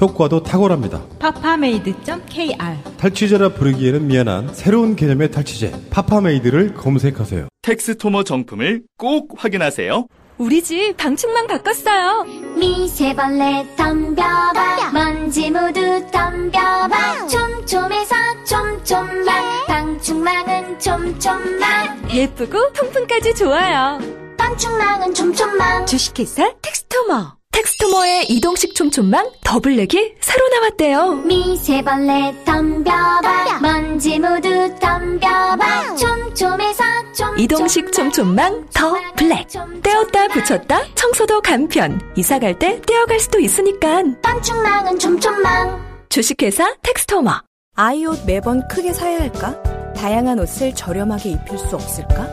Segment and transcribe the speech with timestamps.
[0.00, 1.02] 효과도 탁월합니다.
[1.18, 7.48] 파파메이드.kr 탈취제라 부르기에는 미안한 새로운 개념의 탈취제 파파메이드를 검색하세요.
[7.62, 10.06] 텍스토머 정품을 꼭 확인하세요.
[10.38, 12.24] 우리 집 방충망 바꿨어요.
[12.58, 15.80] 미세벌레 덤벼봐 먼지 모두
[16.12, 18.14] 덤벼봐 촘촘해서
[18.46, 23.98] 촘촘망 방충망은 촘촘망 예쁘고 통풍까지 좋아요.
[24.36, 27.36] 방충망은 촘촘망 주식회사 텍스토머.
[27.56, 31.14] 텍스토머의 이동식 촘촘망 더블랙이 새로 나왔대요.
[31.24, 39.46] 미세벌레 덤벼봐 먼지 모두 덤벼봐 촘촘해서 촘촘망 이동식 촘촘망 더 블랙.
[39.82, 41.98] 떼었다 붙였다 청소도 간편.
[42.14, 44.02] 이사 갈 때 떼어갈 수도 있으니까.
[44.20, 47.40] 방충망은 촘촘망 주식회사 텍스토머.
[47.74, 49.62] 아이 옷 매번 크게 사야 할까?
[49.94, 52.28] 다양한 옷을 저렴하게 입힐 수 없을까?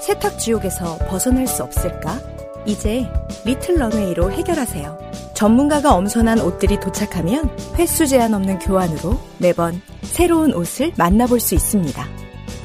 [0.00, 2.37] 세탁 지옥에서 벗어날 수 없을까?
[2.68, 3.10] 이제
[3.46, 4.98] 리틀 런웨이로 해결하세요.
[5.34, 12.04] 전문가가 엄선한 옷들이 도착하면 횟수 제한 없는 교환으로 매번 새로운 옷을 만나볼 수 있습니다.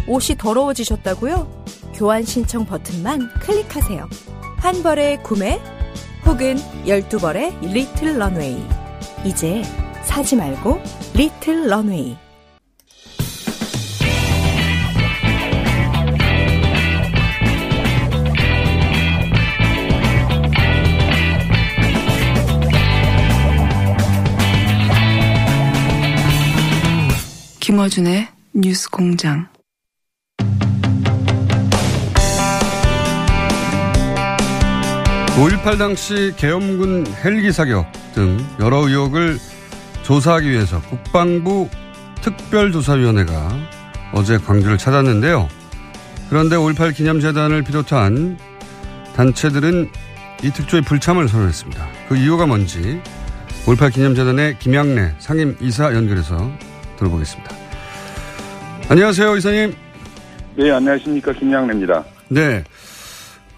[0.08, 1.64] 옷이 더러워지셨다고요?
[1.96, 4.10] 교환 신청 버튼만 클릭하세요.
[4.58, 5.62] 한 벌의 구매
[6.26, 8.62] 혹은 12벌의 리틀 런웨이.
[9.24, 9.64] 이제
[10.04, 10.82] 사지 말고
[11.14, 12.18] 리틀 런웨이.
[27.74, 29.48] 김어준의 뉴스 공장.
[35.36, 39.40] (5.18) 당시 계엄군 헬기 사격 등 여러 의혹을
[40.04, 41.68] 조사하기 위해서 국방부
[42.22, 43.58] 특별조사위원회가
[44.14, 45.50] 어제 광주를 찾았는데요.
[46.30, 48.38] 그런데 5.18 기념재단을 비롯한
[49.16, 49.90] 단체들은
[50.44, 51.88] 이 특조의 불참을 선언했습니다.
[52.08, 53.02] 그 이유가 뭔지
[53.66, 56.52] 5.18 기념재단의 김양래 상임 이사 연결해서
[56.98, 57.63] 들어보겠습니다.
[58.90, 59.74] 안녕하세요, 이사님.
[60.58, 61.34] 네, 안녕하십니까.
[61.34, 62.04] 김양래입니다.
[62.30, 62.64] 네.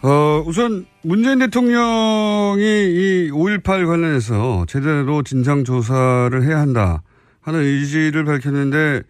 [0.01, 7.01] 어, 우선 문재인 대통령이 이 5.18 관련해서 제대로 진상조사를 해야 한다
[7.41, 9.01] 하는 의지를 밝혔는데,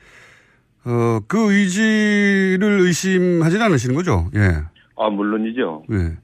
[0.86, 4.30] 어, 그 의지를 의심하진 않으시는 거죠?
[4.36, 4.64] 예.
[4.98, 5.84] 아, 물론이죠.
[5.92, 6.18] 예.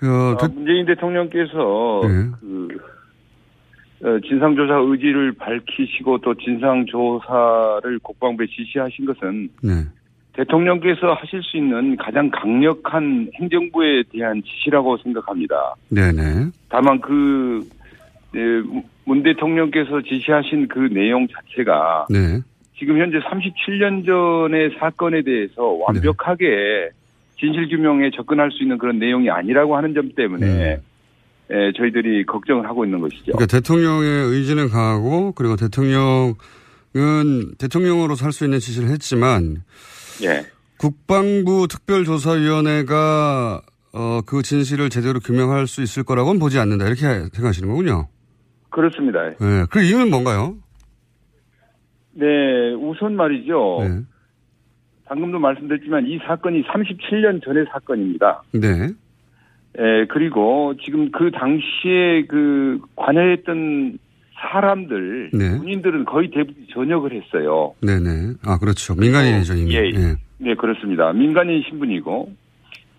[0.00, 2.30] 그, 아, 문재인 대통령께서 예.
[2.40, 2.80] 그 어,
[4.26, 9.72] 진상조사 의지를 밝히시고 또 진상조사를 국방부에 지시하신 것은 네.
[10.32, 15.74] 대통령께서 하실 수 있는 가장 강력한 행정부에 대한 지시라고 생각합니다.
[15.90, 16.50] 네네.
[16.70, 17.60] 다만 그,
[18.34, 18.62] 예,
[19.04, 22.40] 문 대통령께서 지시하신 그 내용 자체가 네.
[22.78, 26.90] 지금 현재 37년 전의 사건에 대해서 완벽하게
[27.38, 30.78] 진실규명에 접근할 수 있는 그런 내용이 아니라고 하는 점 때문에
[31.52, 33.32] 예, 저희들이 걱정을 하고 있는 것이죠.
[33.32, 36.34] 그러니까 대통령의 의지는 강하고 그리고 대통령은
[37.58, 39.62] 대통령으로 살 수 있는 지시를 했지만
[40.22, 40.46] 예.
[40.78, 43.62] 국방부 특별조사위원회가
[43.92, 47.02] 어, 그 진실을 제대로 규명할 수 있을 거라고는 보지 않는다 이렇게
[47.32, 48.06] 생각하시는 거군요.
[48.70, 49.30] 그렇습니다.
[49.30, 49.64] 네.
[49.70, 50.54] 그 이유는 뭔가요?
[52.12, 52.26] 네,
[52.74, 53.78] 우선 말이죠.
[53.82, 54.00] 네.
[55.06, 58.42] 방금도 말씀드렸지만 이 사건이 37년 전의 사건입니다.
[58.52, 58.90] 네.
[59.78, 63.98] 예, 그리고 지금 그 당시에 그 관여했던
[64.40, 65.58] 사람들, 네.
[65.58, 67.74] 군인들은 거의 대부분 전역을 했어요.
[67.82, 68.34] 네네.
[68.44, 68.94] 아 그렇죠.
[68.94, 69.74] 민간인이죠 이미.
[69.74, 70.16] 예, 예.
[70.38, 71.12] 네, 그렇습니다.
[71.12, 72.32] 민간인 신분이고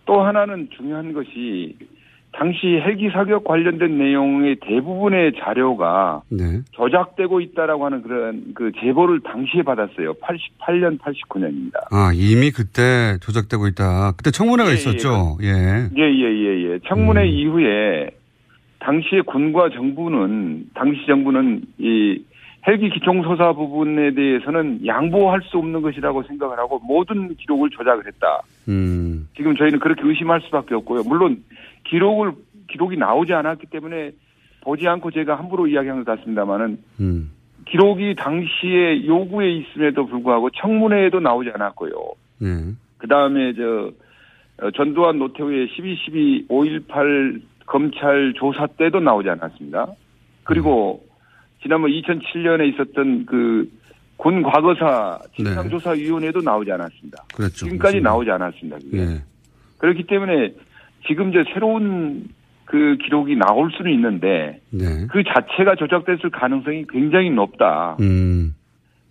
[0.06, 1.76] 또 하나는 중요한 것이
[2.34, 6.62] 당시 헬기 사격 관련된 내용의 대부분의 자료가 네.
[6.72, 10.14] 조작되고 있다라고 하는 그런 그 제보를 당시에 받았어요.
[10.14, 11.76] 88년, 89년입니다.
[11.92, 14.14] 아 이미 그때 조작되고 있다.
[14.16, 15.38] 그때 청문회가 예, 있었죠.
[15.42, 15.50] 예.
[15.98, 16.80] 예, 예, 예, 예.
[16.88, 17.28] 청문회 음.
[17.28, 18.12] 이후에
[18.80, 22.24] 당시에 군과 정부는 당시 정부는 이
[22.68, 28.42] 헬기 기총소사 부분에 대해서는 양보할 수 없는 것이라고 생각을 하고 모든 기록을 조작을 했다.
[28.68, 29.28] 음.
[29.36, 31.02] 지금 저희는 그렇게 의심할 수밖에 없고요.
[31.04, 31.44] 물론
[31.92, 32.32] 기록을
[32.68, 34.12] 기록이 나오지 않았기 때문에
[34.62, 37.32] 보지 않고 제가 함부로 이야기한 것 같습니다만은 음.
[37.66, 41.92] 기록이 당시에 요구에 있음에도 불구하고 청문회에도 나오지 않았고요.
[42.40, 42.48] 네.
[42.98, 43.92] 그 다음에 저
[44.66, 49.88] 어, 전두환 노태우의 12.12 5.18 검찰 조사 때도 나오지 않았습니다.
[50.44, 51.04] 그리고
[51.62, 53.82] 지난번 2007년에 있었던 그
[54.22, 57.24] 군 과거사 진상조사위원회도 나오지 않았습니다.
[57.34, 57.66] 그렇죠.
[57.66, 58.10] 지금까지 맞습니다.
[58.12, 58.78] 나오지 않았습니다.
[58.78, 58.98] 그게.
[59.00, 59.24] 예.
[59.80, 60.54] 그렇기 때문에
[61.08, 62.30] 지금 저 새로운
[62.66, 65.08] 그 기록이 나올 수는 있는데 네.
[65.10, 67.98] 그 자체가 조작됐을 가능성이 굉장히 높다.
[68.00, 68.56] 음.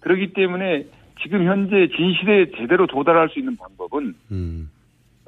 [0.00, 0.87] 그렇기 때문에
[1.22, 4.70] 지금 현재 진실에 제대로 도달할 수 있는 방법은 음.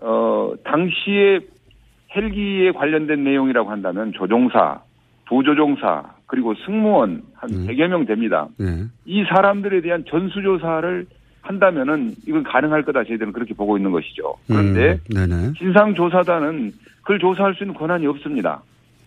[0.01, 1.41] 어 당시에
[2.17, 4.81] 헬기에 관련된 내용이라고 한다면 조종사,
[5.29, 7.67] 부조종사 그리고 승무원 한 음.
[7.67, 8.49] 100여 명 됩니다.
[8.59, 8.85] 네.
[9.05, 11.07] 이 사람들에 대한 전수조사를
[11.43, 14.35] 한다면은 이건 가능할 거다 저희들은 그렇게 보고 있는 것이죠.
[14.47, 15.15] 그런데 음.
[15.15, 15.53] 네네.
[15.59, 16.73] 진상조사단은
[17.03, 18.63] 그걸 조사할 수 있는 권한이 없습니다.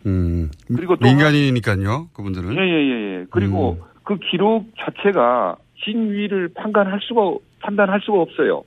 [0.06, 0.52] 음.
[0.68, 2.10] 그리고 또 민간인이니까요.
[2.14, 2.56] 그분들은.
[2.56, 3.20] 예예예.
[3.22, 3.86] 예, 그리고 음.
[4.04, 8.64] 그 기록 자체가 진위를 판단할 수가 판단할 수가 없어요.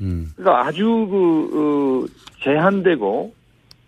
[0.00, 0.26] 음.
[0.36, 3.34] 그러니까 아주 그 어, 제한되고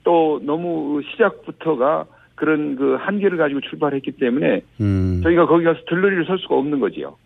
[0.04, 5.20] 또 너무 시작부터가 그런 그 한계를 가지고 출발했기 때문에 음.
[5.22, 7.16] 저희가 거기 가서 들러리를 설 수가 없는 거지요.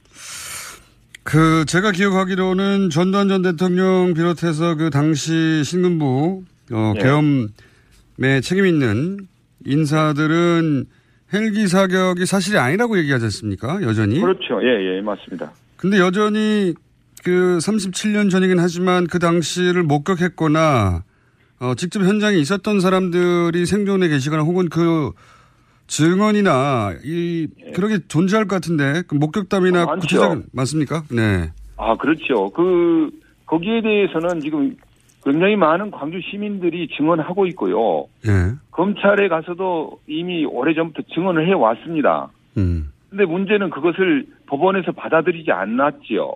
[1.25, 6.43] 그 제가 기억하기로는 전두환 전 대통령 비롯해서 그 당시 신군부
[6.73, 7.03] 어, 예.
[7.03, 9.29] 계엄에 책임 있는
[9.65, 10.87] 인사들은
[11.33, 13.81] 헬기 사격이 사실이 아니라고 얘기하지 않습니까?
[13.83, 14.21] 여전히.
[14.21, 14.61] 그렇죠.
[14.63, 15.53] 예, 예, 맞습니다.
[15.77, 16.75] 근데 여전히
[17.25, 21.05] 그 37년 전이긴 하지만 그 당시를 목격했거나
[21.61, 25.13] 어, 직접 현장에 있었던 사람들이 생존에 계시거나 혹은 그
[25.93, 29.83] 증언이나 이 그런 게 존재할 것 같은데 그 목격담이나 예.
[29.83, 30.01] 아, 많죠.
[30.01, 31.03] 구체적인 맞습니까?
[31.11, 31.51] 네.
[31.77, 32.49] 아, 그렇죠.
[32.51, 33.11] 그,
[33.45, 34.75] 거기에 대해서는 지금
[35.23, 38.07] 굉장히 많은 광주 시민들이 증언하고 있고요.
[38.27, 38.55] 예.
[38.71, 42.31] 검찰에 가서도 이미 오래 전부터 증언을 해 왔습니다.
[42.57, 42.91] 음.
[43.11, 46.33] 근데 문제는 그것을 법원에서 받아들이지 않았지요.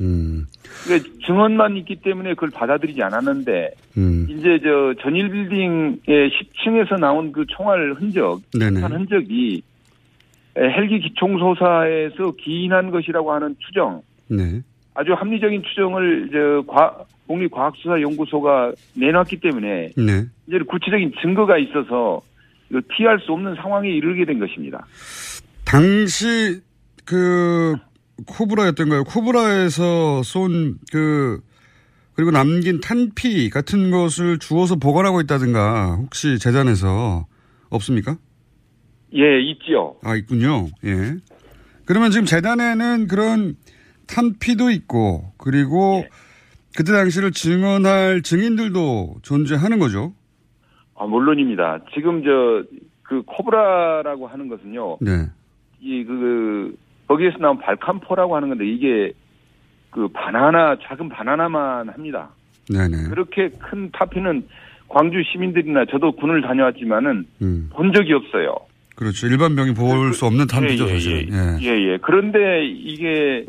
[0.00, 0.46] 음.
[0.84, 4.15] 그러니까 증언만 있기 때문에 그걸 받아들이지 않았는데, 음.
[4.36, 8.80] 이제 저 전일 빌딩의 10층에서 나온 그 총알 흔적, 네네.
[8.80, 9.62] 한 흔적이
[10.56, 14.60] 헬기 기총소사에서 기인한 것이라고 하는 추정, 네.
[14.94, 20.24] 아주 합리적인 추정을 저 과, 국립과학수사연구소가 내놨기 때문에 네.
[20.46, 22.20] 이제 구체적인 증거가 있어서
[22.70, 24.86] 이걸 피할 수 없는 상황에 이르게 된 것입니다.
[25.64, 26.60] 당시
[27.04, 27.74] 그
[28.26, 29.04] 코브라였던가요?
[29.04, 31.40] 코브라에서 쏜 그
[32.16, 37.26] 그리고 남긴 탄피 같은 것을 주워서 보관하고 있다든가 혹시 재단에서
[37.70, 38.16] 없습니까?
[39.14, 39.96] 예, 있지요.
[40.02, 40.66] 아 있군요.
[40.84, 41.16] 예.
[41.84, 43.54] 그러면 지금 재단에는 그런
[44.08, 46.04] 탄피도 있고 그리고
[46.76, 50.14] 그때 당시를 증언할 증인들도 존재하는 거죠.
[50.96, 51.84] 아, 물론입니다.
[51.94, 54.98] 지금 저 그 코브라라고 하는 것은요.
[55.00, 55.26] 네.
[55.80, 56.76] 이 그
[57.06, 59.12] 거기에서 나온 발칸포라고 하는 건데 이게
[59.96, 62.28] 그 바나나 작은 바나나만 합니다.
[62.70, 63.08] 네네.
[63.08, 64.46] 그렇게 큰 타피는
[64.88, 67.70] 광주 시민들이나 저도 군을 다녀왔지만은 음.
[67.72, 68.54] 본 적이 없어요.
[68.94, 69.26] 그렇죠.
[69.26, 71.28] 일반 병이 볼 수 없는 탄피죠, 예, 예, 사실은.
[71.32, 71.72] 예, 예.
[71.72, 71.98] 예, 예.
[72.02, 73.46] 그런데 이게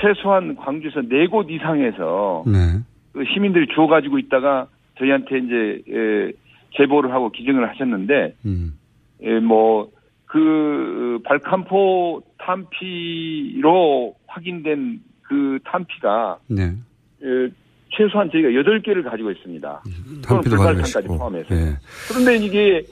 [0.00, 2.80] 최소한 광주에서 네 곳 이상에서 네.
[3.12, 4.66] 그 시민들이 주워 가지고 있다가
[4.98, 6.32] 저희한테 이제 에,
[6.76, 8.72] 제보를 하고 기증을 하셨는데 음.
[9.22, 16.62] 예, 뭐그 발칸포 탄피로 확인된 그 탄피가 네.
[17.22, 17.48] 에,
[17.90, 19.82] 최소한 저희가 여덟 개를 가지고 있습니다.
[20.26, 21.18] 탄피도 불발탄까지 가지고 있고.
[21.18, 21.54] 포함해서.
[21.54, 21.76] 예.
[22.08, 22.82] 그런데 이게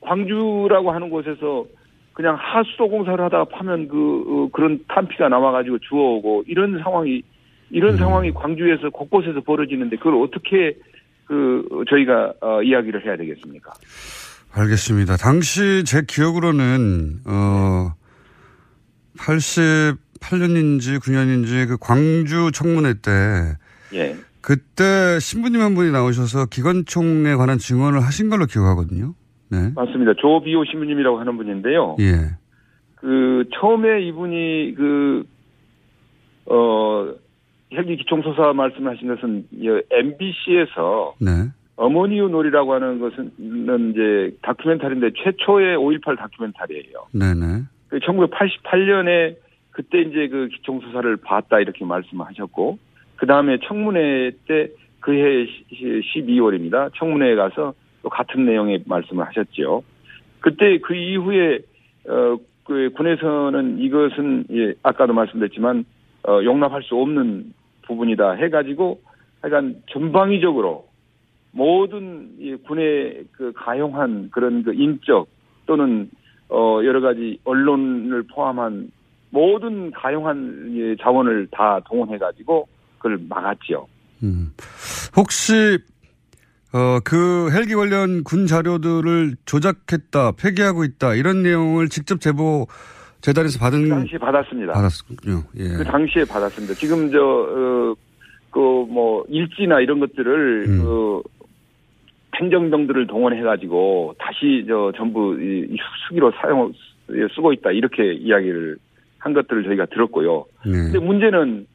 [0.00, 1.64] 광주라고 하는 곳에서
[2.12, 7.22] 그냥 하수도 공사를 하다가 파면 그 어, 그런 탄피가 나와가지고 주워오고 이런 상황이
[7.70, 7.98] 이런 음.
[7.98, 10.76] 상황이 광주에서 곳곳에서 벌어지는데 그걸 어떻게
[11.26, 13.72] 그 저희가 어, 이야기를 해야 되겠습니까?
[14.52, 15.16] 알겠습니다.
[15.16, 17.92] 당시 제 기억으로는 어
[20.20, 23.56] 88년인지 9년인지 그 광주 청문회 때
[23.94, 24.16] 예.
[24.40, 29.14] 그때 신부님 한 분이 나오셔서 기관총에 관한 증언을 하신 걸로 기억하거든요.
[29.50, 29.72] 네.
[29.74, 30.14] 맞습니다.
[30.14, 31.96] 조비오 신부님이라고 하는 분인데요.
[32.00, 32.36] 예.
[32.96, 35.24] 그 처음에 이분이 그
[36.46, 37.12] 어,
[37.72, 39.48] 헬기 기총소사 말씀하신 것은
[39.90, 41.30] MBC에서 네.
[41.76, 43.32] 어머니의 놀이라고 하는 것은
[43.90, 47.06] 이제 다큐멘터리인데 최초의 5.18 다큐멘터리예요.
[47.12, 47.64] 네네.
[47.88, 49.36] 그 1988년에
[49.76, 52.78] 그때 이제 그 기총수사를 봤다 이렇게 말씀하셨고
[53.16, 56.90] 그 다음에 청문회 때 그해 12월입니다.
[56.96, 59.84] 청문회에 가서 또 같은 내용의 말씀을 하셨죠.
[60.40, 61.58] 그때 그 이후에
[62.08, 65.84] 어 그 군에서는 이것은 예 아까도 말씀드렸지만
[66.28, 69.00] 어 용납할 수 없는 부분이다 해가지고
[69.40, 70.86] 하여간 전방위적으로
[71.52, 75.28] 모든 이 군의 그 가용한 그런 그 인적
[75.66, 76.10] 또는
[76.48, 78.90] 어 여러 가지 언론을 포함한
[79.36, 82.66] 모든 가용한 예, 자원을 다 동원해 가지고
[82.96, 83.86] 그걸 막았지요.
[84.22, 84.54] 음.
[85.14, 85.78] 혹시
[86.72, 92.66] 어, 그 헬기 관련 군 자료들을 조작했다, 폐기하고 있다, 이런 내용을 직접 제보
[93.20, 94.72] 재단에서 받은 그 당시에 받았습니다.
[94.72, 95.42] 받았군요.
[95.58, 95.68] 예.
[95.76, 96.74] 그 당시에 받았습니다.
[96.74, 97.94] 지금 저, 어,
[98.50, 100.82] 그, 뭐, 일지나 이런 것들을, 음.
[100.82, 101.22] 그,
[102.38, 105.76] 행정병들을 동원해가지고 다시 저 전부 이
[106.06, 106.72] 수기로 사용,
[107.34, 107.70] 쓰고 있다.
[107.70, 108.76] 이렇게 이야기를
[109.26, 110.44] 한 것들을 저희가 들었고요.
[110.64, 110.72] 네.
[110.72, 111.66] 근데 문제는,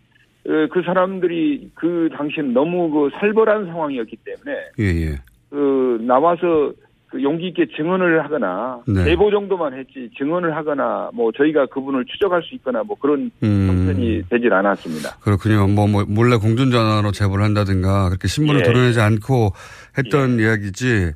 [0.48, 5.16] 어, 그 사람들이 그 당시엔 너무 그 살벌한 상황이었기 때문에, 예, 예.
[5.50, 6.72] 그, 나와서
[7.08, 9.04] 그 용기 있게 증언을 하거나, 네.
[9.04, 13.68] 제보 정도만 했지, 증언을 하거나, 뭐, 저희가 그분을 추적할 수 있거나, 뭐, 그런 음.
[13.68, 15.18] 형편이 되질 않았습니다.
[15.20, 15.68] 그렇군요.
[15.68, 18.64] 뭐, 뭐 몰래 공중전화로 제보를 한다든가 그렇게 신문을 예.
[18.64, 19.52] 드러내지 않고
[19.98, 21.12] 했던 이야기지.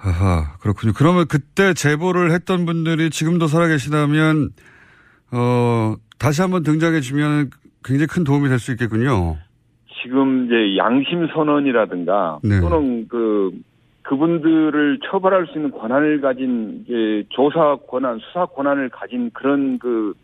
[0.00, 0.94] 아하, 그렇군요.
[0.96, 4.52] 그러면 그때 제보를 했던 분들이 지금도 살아계시다면,
[5.30, 7.50] 어, 다시 한번 등장해 주면
[7.84, 9.36] 굉장히 큰 도움이 될 수 있겠군요.
[10.02, 12.60] 지금 이제 양심 선언이라든가 네.
[12.60, 13.50] 또는 그
[14.02, 20.14] 그분들을 처벌할 수 있는 권한을 가진 이제 조사 권한, 수사 권한을 가진 그런 그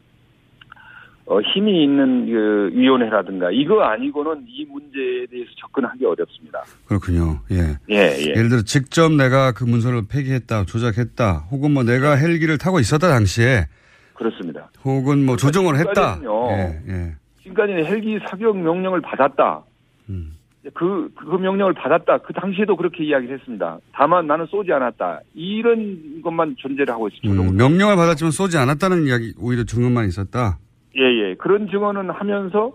[1.27, 6.63] 어, 힘이 있는 그 위원회라든가 이거 아니고는 이 문제에 대해서 접근하기 어렵습니다.
[6.87, 7.41] 그렇군요.
[7.51, 7.79] 예.
[7.91, 8.31] 예, 예.
[8.37, 13.67] 예를 들어 직접 내가 그 문서를 폐기했다, 조작했다, 혹은 뭐 내가 헬기를 타고 있었다 당시에,
[14.15, 14.71] 그렇습니다.
[14.85, 16.21] 혹은 뭐 조정을 했다.
[16.23, 17.15] 예, 예.
[17.43, 19.63] 지금까지는 헬기 사격 명령을 받았다.
[20.09, 20.33] 음.
[20.73, 22.19] 그, 그 명령을 받았다.
[22.19, 23.79] 그 당시에도 그렇게 이야기를 했습니다.
[23.93, 25.21] 다만 나는 쏘지 않았다.
[25.35, 27.43] 이런 것만 존재를 하고 있습니다.
[27.43, 30.59] 음, 명령을 받았지만 쏘지 않았다는 이야기, 오히려 증언만 있었다.
[30.97, 31.35] 예, 예.
[31.35, 32.73] 그런 증언은 하면서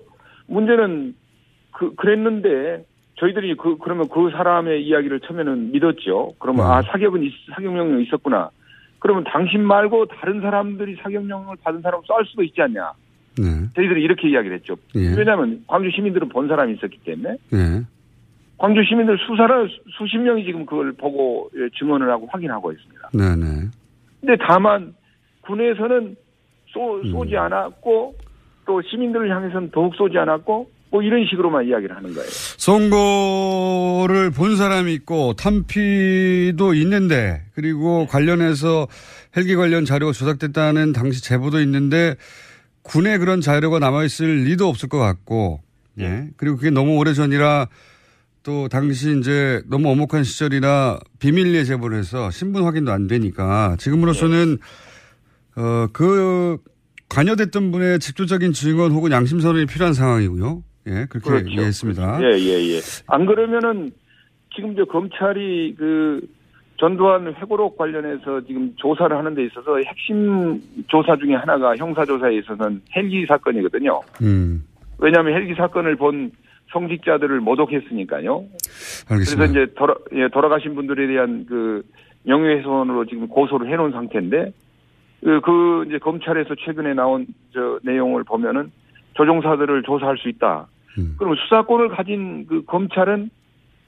[0.48, 1.16] 문제는
[1.72, 6.34] 그, 그랬는데 저희들이 그, 그러면 그 사람의 이야기를 처음에는 믿었죠.
[6.38, 6.72] 그러면 음.
[6.72, 8.52] 아, 사격은, 있, 사격 명령이 있었구나.
[9.00, 12.92] 그러면 당신 말고 다른 사람들이 사격 명령을 받은 사람 쏠 수도 있지 않냐.
[13.38, 13.46] 네.
[13.76, 14.76] 저희들이 이렇게 이야기를 했죠.
[14.96, 15.16] 예.
[15.16, 17.82] 왜냐하면 광주 시민들은 본 사람이 있었기 때문에 예.
[18.58, 23.10] 광주 시민들 수사를 수십 명이 지금 그걸 보고 예, 증언을 하고 확인하고 있습니다.
[23.14, 23.70] 네네.
[24.20, 24.94] 근데 다만
[25.42, 26.16] 군에서는
[26.68, 27.12] 쏘, 음.
[27.12, 28.16] 쏘지 않았고
[28.66, 32.28] 또 시민들을 향해서는 더욱 쏘지 않았고 뭐 이런 식으로만 이야기를 하는 거예요.
[32.58, 38.88] 선거를 본 사람이 있고 탄피도 있는데 그리고 관련해서
[39.38, 42.16] 헬기 관련 자료가 조작됐다는 당시 제보도 있는데
[42.82, 45.62] 군에 그런 자료가 남아있을 리도 없을 것 같고
[46.00, 46.30] 예.
[46.38, 47.68] 그리고 그게 너무 오래 전이라
[48.42, 54.58] 또 당시 이제 너무 엄혹한 시절이라 비밀리에 제보를 해서 신분 확인도 안 되니까 지금으로서는
[55.58, 56.58] 어, 그
[57.10, 60.64] 관여됐던 분의 직접적인 증언 혹은 양심 선언이 필요한 상황이고요.
[60.90, 61.48] 예, 그렇게 그렇죠.
[61.48, 62.22] 이해했습니다.
[62.24, 62.80] 예, 예, 예.
[63.08, 63.92] 안 그러면은
[64.56, 66.22] 지금 저 검찰이 그
[66.78, 73.26] 전두환 회고록 관련해서 지금 조사를 하는 데 있어서 핵심 조사 중에 하나가 형사조사에 있어서는 헬기
[73.26, 74.02] 사건이거든요.
[74.22, 74.64] 음,
[74.98, 76.32] 왜냐하면 헬기 사건을 본
[76.72, 78.46] 성직자들을 모독했으니까요.
[79.10, 79.36] 알겠습니다.
[79.36, 81.84] 그래서 이제 돌아, 예, 돌아가신 분들에 대한 그
[82.24, 84.52] 명예훼손으로 지금 고소를 해놓은 상태인데
[85.22, 88.72] 그, 그 이제 검찰에서 최근에 나온 저 내용을 보면은
[89.14, 90.68] 조종사들을 조사할 수 있다.
[90.98, 91.16] 음.
[91.18, 93.30] 그럼 수사권을 가진 그 검찰은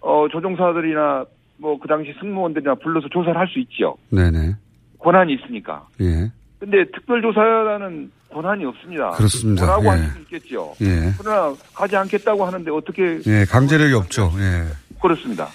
[0.01, 1.25] 어 조종사들이나
[1.57, 3.95] 뭐 그 당시 승무원들이나 불러서 조사를 할 수 있죠.
[4.09, 4.55] 네네.
[4.99, 5.87] 권한이 있으니까.
[6.01, 6.31] 예.
[6.59, 9.09] 근데 특별조사라는 권한이 없습니다.
[9.11, 9.65] 그렇습니다.
[9.65, 9.89] 뭐라고 예.
[9.89, 10.73] 할수 있겠죠.
[10.81, 11.11] 예.
[11.19, 14.31] 그러나 가지 않겠다고 하는데 어떻게 예, 강제력이 없죠.
[14.37, 14.63] 예.
[15.01, 15.47] 그렇습니다.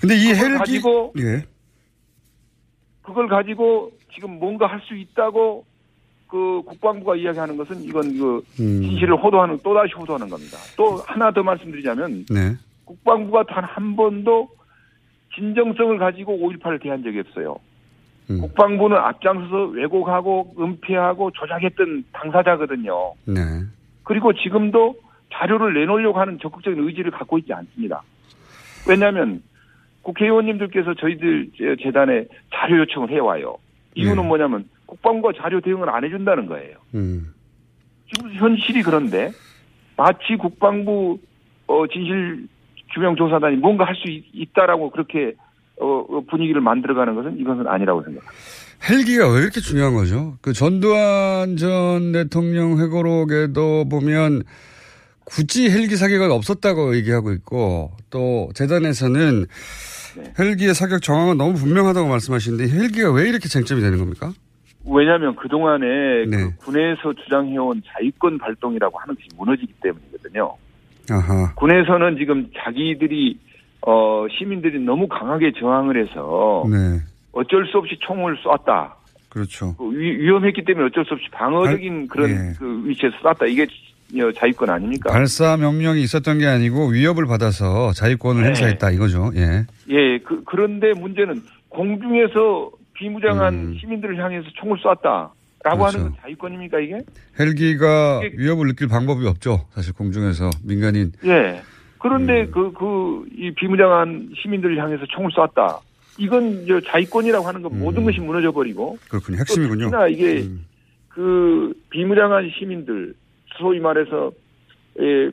[0.00, 1.44] 근데 이 헬기 가지고 예.
[3.02, 5.64] 그걸 가지고 지금 뭔가 할 수 있다고
[6.28, 8.82] 그 국방부가 이야기하는 것은 이건 그 음.
[8.82, 10.58] 진실을 호도하는 또다시 호도하는 겁니다.
[10.76, 12.54] 또 하나 더 말씀드리자면 네.
[12.84, 14.48] 국방부가 단 한 번도
[15.34, 17.56] 진정성을 가지고 5.18을 대한 적이 없어요.
[18.30, 18.40] 음.
[18.40, 23.14] 국방부는 앞장서서 왜곡하고 은폐하고 조작했던 당사자거든요.
[23.26, 23.40] 네.
[24.04, 24.96] 그리고 지금도
[25.32, 28.02] 자료를 내놓으려고 하는 적극적인 의지를 갖고 있지 않습니다.
[28.88, 29.42] 왜냐하면
[30.02, 33.56] 국회의원님들께서 저희들 제- 재단에 자료 요청을 해와요.
[33.94, 34.28] 이유는 네.
[34.28, 36.76] 뭐냐면 국방부가 자료 대응을 안 해준다는 거예요.
[36.94, 37.32] 음.
[38.10, 39.30] 지금 현실이 그런데
[39.96, 41.18] 마치 국방부
[41.66, 42.48] 어, 진실
[42.94, 45.34] 규명 조사단이 뭔가 할 수 있다라고 그렇게
[45.80, 48.32] 어, 어, 분위기를 만들어가는 것은 이것은 아니라고 생각합니다.
[48.90, 50.38] 헬기가 왜 이렇게 중요한 거죠?
[50.40, 54.42] 그 전두환 전 대통령 회고록에도 보면
[55.24, 59.44] 굳이 헬기 사격은 없었다고 얘기하고 있고 또 재단에서는
[60.16, 60.32] 네.
[60.38, 64.32] 헬기의 사격 정황은 너무 분명하다고 말씀하시는데 헬기가 왜 이렇게 쟁점이 되는 겁니까?
[64.84, 65.86] 왜냐하면 그동안에
[66.26, 66.36] 네.
[66.36, 70.54] 그 군에서 주장해온 자위권 발동이라고 하는 것이 무너지기 때문이거든요.
[71.10, 71.54] 아하.
[71.54, 73.38] 군에서는 지금 자기들이
[73.86, 77.00] 어 시민들이 너무 강하게 저항을 해서 네.
[77.32, 78.96] 어쩔 수 없이 총을 쐈다.
[79.28, 79.74] 그렇죠.
[79.76, 82.52] 그 위, 위험했기 때문에 어쩔 수 없이 방어적인 그런 예.
[82.58, 83.46] 그 위치에서 쐈다.
[83.46, 83.66] 이게
[84.16, 85.12] 어, 자위권 아닙니까?
[85.12, 88.48] 발사 명령이 있었던 게 아니고 위협을 받아서 자유권을 네.
[88.48, 89.32] 행사했다 이거죠.
[89.36, 89.66] 예.
[89.90, 93.76] 예, 그, 그런데 문제는 공중에서 비무장한 음.
[93.80, 95.32] 시민들을 향해서 총을 쐈다.
[95.64, 95.98] 라고 그렇죠.
[95.98, 97.00] 하는 건 자유권입니까 이게?
[97.38, 99.66] 헬기가 위협을 느낄 방법이 없죠.
[99.70, 101.12] 사실 공중에서 민간인.
[101.24, 101.62] 예.
[101.98, 102.50] 그런데 음.
[102.52, 105.80] 그, 그, 이 비무장한 시민들을 향해서 총을 쐈다.
[106.18, 108.98] 이건 저 자위권이라고 하는 건 모든 것이 무너져 버리고.
[109.08, 109.36] 그렇군요.
[109.36, 109.40] 음.
[109.40, 109.86] 핵심이군요.
[109.86, 109.90] 음.
[109.90, 110.48] 특히나 이게
[111.08, 113.14] 그 비무장한 시민들,
[113.58, 114.30] 소위 말해서
[115.00, 115.30] 예,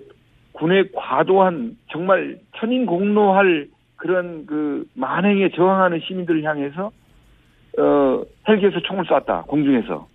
[0.54, 6.92] 군의 과도한 정말 천인공노할 그런 그 만행에 저항하는 시민들을 향해서
[7.78, 10.08] 어 헬기에서 총을 쐈다 공중에서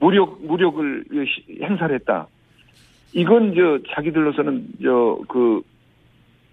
[0.00, 2.26] 무력 무력을 시- 행사를 했다.
[3.12, 5.62] 이건 저 자기들로서는 저 그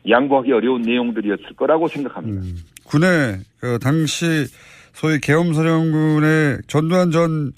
[0.08, 2.42] 양보하기 어려운 내용들이었을 거라고 생각합니다.
[2.86, 4.46] 군의 그 당시
[4.94, 7.52] 소위 계엄사령군의 전두환 전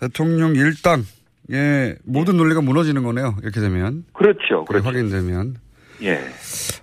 [0.00, 3.34] 대통령 일당의 모든 논리가 무너지는 거네요.
[3.42, 4.04] 이렇게 되면.
[4.12, 4.64] 그렇죠.
[4.66, 5.56] 그게 확인되면.
[6.02, 6.20] 예.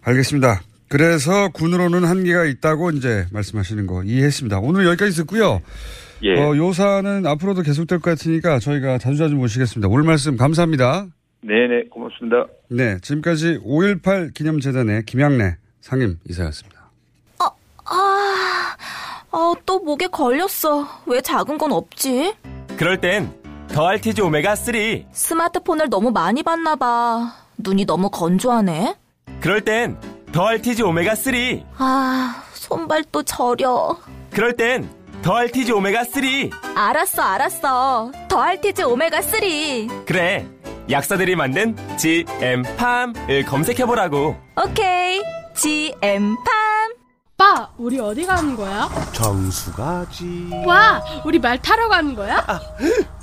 [0.03, 0.61] 알겠습니다.
[0.89, 4.59] 그래서 군으로는 한계가 있다고 이제 말씀하시는 거 이해했습니다.
[4.59, 5.61] 오늘 여기까지 듣고요.
[6.23, 6.37] 예.
[6.37, 9.87] 어, 요사는 앞으로도 계속될 것 같으니까 저희가 자주자주 모시겠습니다.
[9.87, 11.05] 오늘 말씀 감사합니다.
[11.41, 12.47] 네네 고맙습니다.
[12.69, 16.79] 네, 지금까지 5.18 기념재단의 김양래 상임 이사였습니다.
[17.91, 18.75] 아,
[19.31, 20.87] 아, 또 목에 걸렸어.
[21.07, 22.33] 왜 작은 건 없지?
[22.77, 23.31] 그럴 땐
[23.69, 24.73] 더알티지 오메가 3.
[25.11, 27.33] 스마트폰을 너무 많이 봤나 봐.
[27.57, 28.95] 눈이 너무 건조하네.
[29.41, 29.97] 그럴 땐
[30.31, 31.33] 더알티지 오메가 3.
[31.77, 33.97] 아, 손발도 저려.
[34.31, 34.89] 그럴 땐
[35.21, 36.23] 더알티지 오메가 3.
[36.75, 38.11] 알았어, 알았어.
[38.27, 40.05] 더알티즈 오메가 3.
[40.05, 40.47] 그래.
[40.89, 44.35] 약사들이 만든 GM팜을 검색해보라고.
[44.65, 45.21] 오케이.
[45.55, 46.37] GM팜.
[47.39, 48.89] 오빠, 우리 어디 가는 거야?
[49.13, 50.49] 정수 가지.
[50.65, 52.45] 와, 우리 말 타러 가는 거야?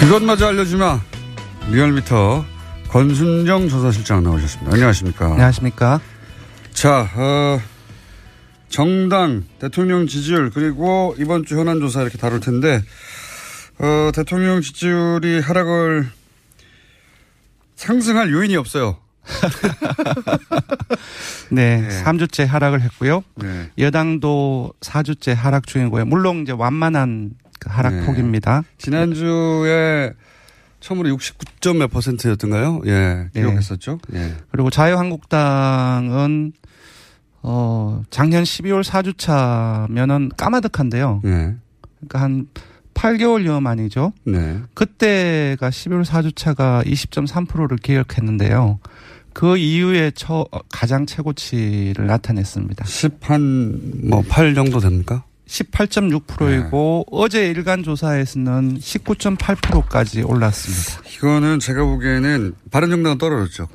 [0.00, 1.00] 그것마저 알려주마.
[1.70, 2.44] 리얼미터
[2.88, 4.72] 권순정 조사실장 나오셨습니다.
[4.72, 5.26] 안녕하십니까.
[5.26, 6.00] 안녕하십니까.
[6.72, 7.60] 자, 어,
[8.70, 12.82] 정당, 대통령 지지율, 그리고 이번 주 현안조사 이렇게 다룰 텐데,
[13.78, 16.08] 어, 대통령 지지율이 하락을
[17.76, 18.96] 상승할 요인이 없어요.
[21.50, 23.22] 네, 3주째 하락을 했고요.
[23.36, 23.70] 네.
[23.78, 26.06] 여당도 4주째 하락 중이고요.
[26.06, 28.06] 물론 이제 완만한 그 하락 네.
[28.06, 28.62] 폭입니다.
[28.78, 30.12] 지난주에
[30.80, 32.80] 처음으로 69점 몇 퍼센트였던가요?
[32.86, 33.28] 예, 네.
[33.34, 33.98] 기록했었죠.
[34.14, 34.34] 예.
[34.50, 36.52] 그리고 자유한국당은
[37.42, 41.20] 어 작년 12월 4주차면은 까마득한데요.
[41.22, 41.54] 네.
[42.00, 42.48] 그러니까 한
[42.94, 44.12] 8개월여 만이죠.
[44.24, 44.58] 네.
[44.74, 48.78] 그때가 12월 4주차가 20.3%를 기록했는데요.
[49.32, 52.84] 그 이후에 처, 어, 가장 최고치를 나타냈습니다.
[52.84, 55.24] 10한 뭐 8 정도 됩니까?
[55.50, 61.10] 18.6%이고 어제 일간 조사에서는 19.8%까지 올랐습니다.
[61.16, 63.68] 이거는 제가 보기에는 바른정당은 떨어졌죠.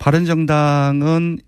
[0.00, 1.38] 바른정당은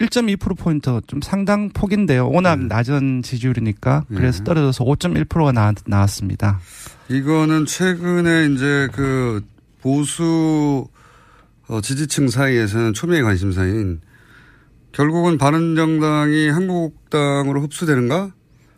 [0.00, 2.30] 1.2%포인트 좀 상당 폭인데요.
[2.30, 4.04] 워낙 낮은 지지율이니까.
[4.08, 6.60] 그래서 떨어져서 5.1%가 나, 나왔습니다.
[7.08, 9.44] 이거는 최근에 이제 그
[9.82, 10.86] 보수
[11.68, 14.00] 어, 지지층 사이에서는 초미의 관심사인
[14.92, 18.32] 결국은 바른정당이 한국당으로 흡수되는가?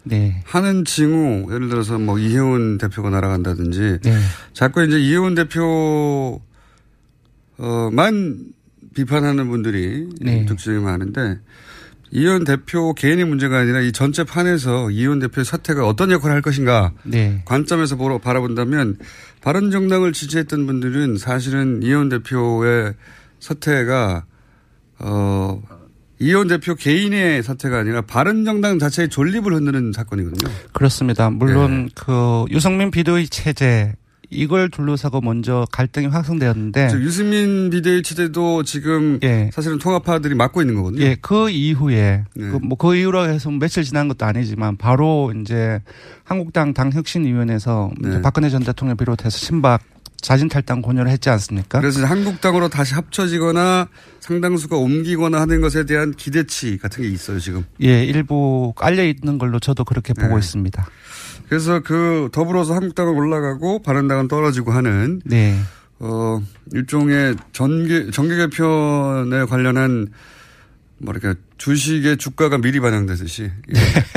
[0.04, 0.42] 네.
[0.44, 4.18] 하는 징후 예를 들어서 뭐 이혜원 대표가 날아간다든지 네.
[4.52, 6.40] 자꾸 이제 이혜원 대표
[7.58, 8.38] 어만
[8.94, 10.46] 비판하는 분들이 네.
[10.46, 11.38] 적절히 많은데
[12.12, 16.92] 이혜원 대표 개인의 문제가 아니라 이 전체 판에서 이혜원 대표의 사태가 어떤 역할을 할 것인가
[17.04, 17.42] 네.
[17.44, 18.96] 관점에서 보러 바라본다면
[19.40, 22.94] 바른 정당을 지지했던 분들은 사실은 이혜원 대표의
[23.38, 24.24] 사태가
[24.98, 25.62] 어
[26.20, 30.52] 이혜원 대표 개인의 사태가 아니라 바른정당 자체의 존립을 흔드는 사건이거든요.
[30.72, 31.30] 그렇습니다.
[31.30, 31.90] 물론 네.
[31.94, 33.94] 그 유승민 비대위 체제
[34.32, 39.18] 이걸 둘러싸고 먼저 갈등이 확산되었는데 저 유승민 비대위 체제도 지금
[39.50, 41.02] 사실은 통합파들이 맡고 있는 거거든요.
[41.02, 42.50] 예, 그 이후에 네.
[42.50, 45.80] 그뭐 그 이후로 해서 며칠 지난 것도 아니지만 바로 이제
[46.22, 48.22] 한국당 당혁신위원회에서 네.
[48.22, 49.82] 박근혜 전 대통령 비롯해서 신박
[50.20, 51.80] 자진 탈당 권유를 했지 않습니까?
[51.80, 53.88] 그래서 한국당으로 다시 합쳐지거나
[54.20, 57.64] 상당수가 옮기거나 하는 것에 대한 기대치 같은 게 있어요, 지금.
[57.82, 60.38] 예, 일부 깔려 있는 걸로 저도 그렇게 보고 네.
[60.38, 60.86] 있습니다.
[61.48, 65.58] 그래서 그 더불어서 한국당은 올라가고 바른당은 떨어지고 하는 네.
[65.98, 66.40] 어
[66.72, 70.06] 일종의 전개 정계 개편에 관련한
[71.00, 73.50] 뭐랄까 주식의 주가가 미리 반영되듯이 예.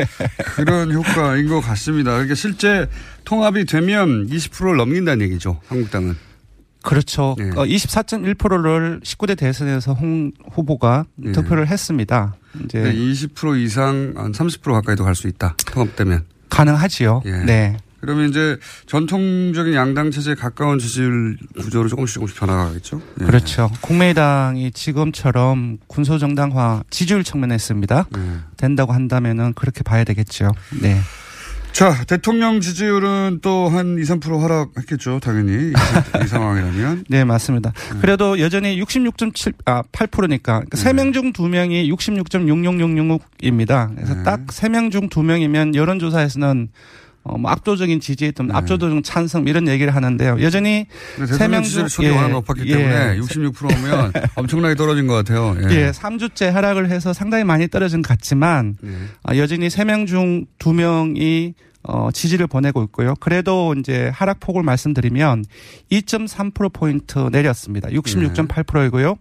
[0.55, 2.11] 그런 효과인 것 같습니다.
[2.11, 2.87] 그러니까 실제
[3.23, 5.59] 통합이 되면 20%를 넘긴다는 얘기죠.
[5.67, 6.15] 한국당은.
[6.83, 7.35] 그렇죠.
[7.39, 7.43] 예.
[7.55, 11.31] 어, 24.1%를 19대 대선에서 홍 후보가 예.
[11.31, 12.35] 투표를 했습니다.
[12.65, 15.55] 이제 네, 20% 이상 한 30% 가까이도 갈 수 있다.
[15.65, 16.25] 통합되면.
[16.49, 17.21] 가능하지요.
[17.25, 17.31] 예.
[17.45, 17.77] 네.
[18.03, 23.01] 그러면 이제 전통적인 양당 체제에 가까운 지지율 구조로 조금씩 조금씩 변화가겠죠.
[23.21, 23.25] 예.
[23.25, 23.71] 그렇죠.
[23.79, 28.07] 국민의당이 지금처럼 군소 정당화 지지율 측면에 있습니다.
[28.17, 28.21] 예.
[28.57, 30.51] 된다고 한다면은 그렇게 봐야 되겠죠.
[30.81, 30.99] 네.
[31.71, 35.21] 자, 대통령 지지율은 또 한 2, 3% 하락했겠죠.
[35.21, 35.69] 당연히.
[35.69, 35.73] 이,
[36.23, 37.05] 이 상황이라면.
[37.09, 37.71] 네, 맞습니다.
[38.01, 40.59] 그래도 여전히 66.7, 아, 8%니까.
[40.59, 43.95] 그러니까 3명 중 2명이 66.66666입니다.
[43.95, 44.23] 그래서 네.
[44.23, 46.69] 딱 3명 중 2명이면 여론조사에서는
[47.25, 50.41] 어, 뭐 압도적인 지지했던 압도적인 찬성 이런 얘기를 하는데요.
[50.41, 52.75] 여전히 근데 세 대통령 명 지지율이 중- 초기 예, 높았기 예.
[52.77, 55.55] 때문에 66%면 엄청나게 떨어진 것 같아요.
[55.69, 55.73] 예.
[55.87, 58.89] 예, 3주째 하락을 해서 상당히 많이 떨어진 것 같지만 예.
[59.23, 63.13] 아, 여전히 3명 중 2명이 어, 지지를 보내고 있고요.
[63.19, 65.45] 그래도 이제 하락폭을 말씀드리면
[65.91, 67.89] 2.3%포인트 내렸습니다.
[67.89, 69.17] 66.8%이고요.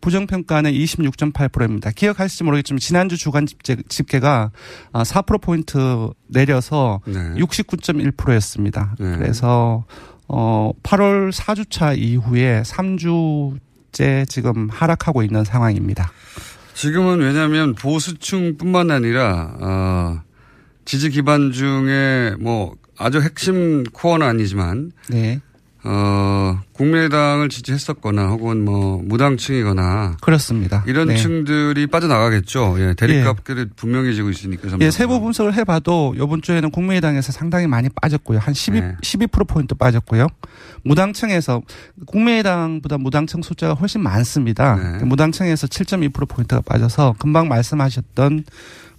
[0.00, 1.90] 부정평가는 26.8%입니다.
[1.90, 4.50] 기억하실지 모르겠지만 지난주 주간 집계, 집계가
[4.92, 7.34] 4%포인트 내려서 네.
[7.34, 8.94] 69.1%였습니다.
[8.98, 9.16] 네.
[9.16, 9.84] 그래서
[10.28, 16.10] 어 8월 4주차 이후에 3주째 지금 하락하고 있는 상황입니다.
[16.74, 20.20] 지금은 왜냐하면 보수층뿐만 아니라 어,
[20.86, 25.40] 지지 기반 중에 뭐 아주 핵심 코어는 아니지만 네.
[25.88, 30.82] 어, 국민의당을 지지했었거나 혹은 뭐 무당층이거나 그렇습니다.
[30.86, 31.16] 이런 네.
[31.16, 32.76] 층들이 빠져나가겠죠.
[32.80, 34.68] 예, 대립값들이 분명히 지고 있으니까.
[34.80, 38.38] 예, 세부 분석을 해봐도 이번 주에는 국민의당에서 상당히 많이 빠졌고요.
[38.38, 38.96] 한 12, 네.
[39.00, 40.26] 12%포인트 빠졌고요.
[40.82, 41.62] 무당층에서
[42.06, 44.98] 국민의당보다 무당층 숫자가 훨씬 많습니다.
[44.98, 45.04] 네.
[45.04, 48.44] 무당층에서 7.2%포인트가 빠져서 금방 말씀하셨던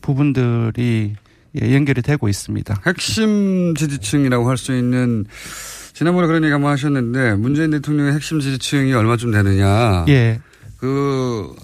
[0.02, 1.16] 부분들이
[1.62, 2.82] 예, 연결이 되고 있습니다.
[2.86, 5.26] 핵심 지지층이라고 할 수 있는
[5.94, 10.06] 지난번에 그런 얘기 한번 하셨는데 문재인 대통령의 핵심 지지층이 얼마쯤 되느냐.
[10.10, 10.40] 예.
[10.78, 11.56] 그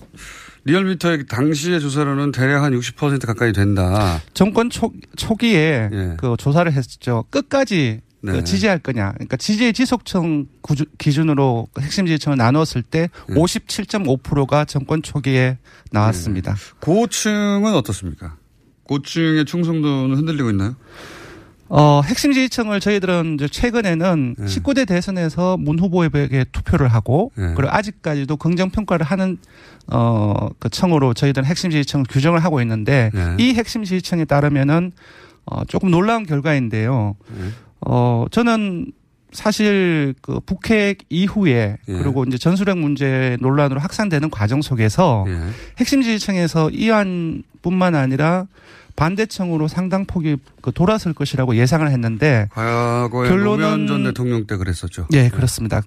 [0.65, 4.21] 리얼미터의 당시의 조사로는 대략 한 60% 가까이 된다.
[4.33, 7.25] 정권 초, 초기에 그 조사를 했죠.
[7.29, 8.43] 끝까지 그 네.
[8.43, 9.11] 지지할 거냐.
[9.13, 15.57] 그러니까 지지의 지속층 구주, 기준으로 핵심 지지층을 나누었을 때 57.5%가 정권 초기에
[15.91, 16.55] 나왔습니다.
[16.79, 18.37] 고층은 어떻습니까?
[18.83, 20.75] 고층의 충성도는 흔들리고 있나요?
[21.69, 27.53] 어, 핵심 지지층을 저희들은 이제 최근에는 19대 대선에서 문 후보에게 투표를 하고 네.
[27.55, 29.37] 그리고 아직까지도 긍정 평가를 하는
[29.87, 33.35] 어, 그 청으로 저희들은 핵심 지지층을 규정을 하고 있는데 네.
[33.39, 34.91] 이 핵심 지지층에 따르면은
[35.45, 37.15] 어, 조금 놀라운 결과인데요.
[37.81, 38.91] 어, 저는
[39.33, 41.93] 사실 그 북핵 이후에 예.
[41.93, 45.39] 그리고 이제 전술핵 문제 논란으로 확산되는 과정 속에서 예.
[45.79, 48.45] 핵심 지지층에서 이안뿐만 아니라
[48.95, 55.07] 반대층으로 상당 폭이 그 돌아설 것이라고 예상을 했는데 과거에 결론은- 전 대통령 때 그랬었죠.
[55.13, 55.81] 예, 그렇습니다.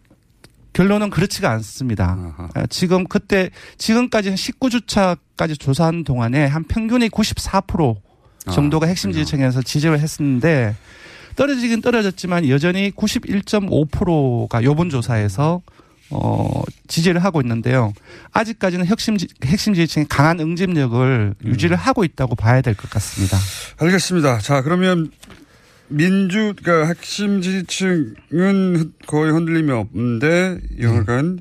[0.72, 2.34] 결론은 그렇지가 않습니다.
[2.54, 7.96] 아, 지금 그때 지금까지 한 19주차까지 조사한 동안에 한 평균이 94%
[8.52, 10.76] 정도가 아, 핵심 지지층에서 지지를 했었는데
[11.36, 15.62] 떨어지긴 떨어졌지만 여전히 91.5%가 요번 조사에서
[16.10, 17.92] 어, 지지를 하고 있는데요.
[18.32, 21.48] 아직까지는 핵심, 지- 핵심 지지층이 강한 응집력을 음.
[21.48, 23.36] 유지를 하고 있다고 봐야 될 것 같습니다.
[23.78, 24.38] 알겠습니다.
[24.38, 25.10] 자, 그러면
[25.88, 31.40] 민주, 그러니까 핵심 지지층은 거의 흔들림이 없는데, 여하간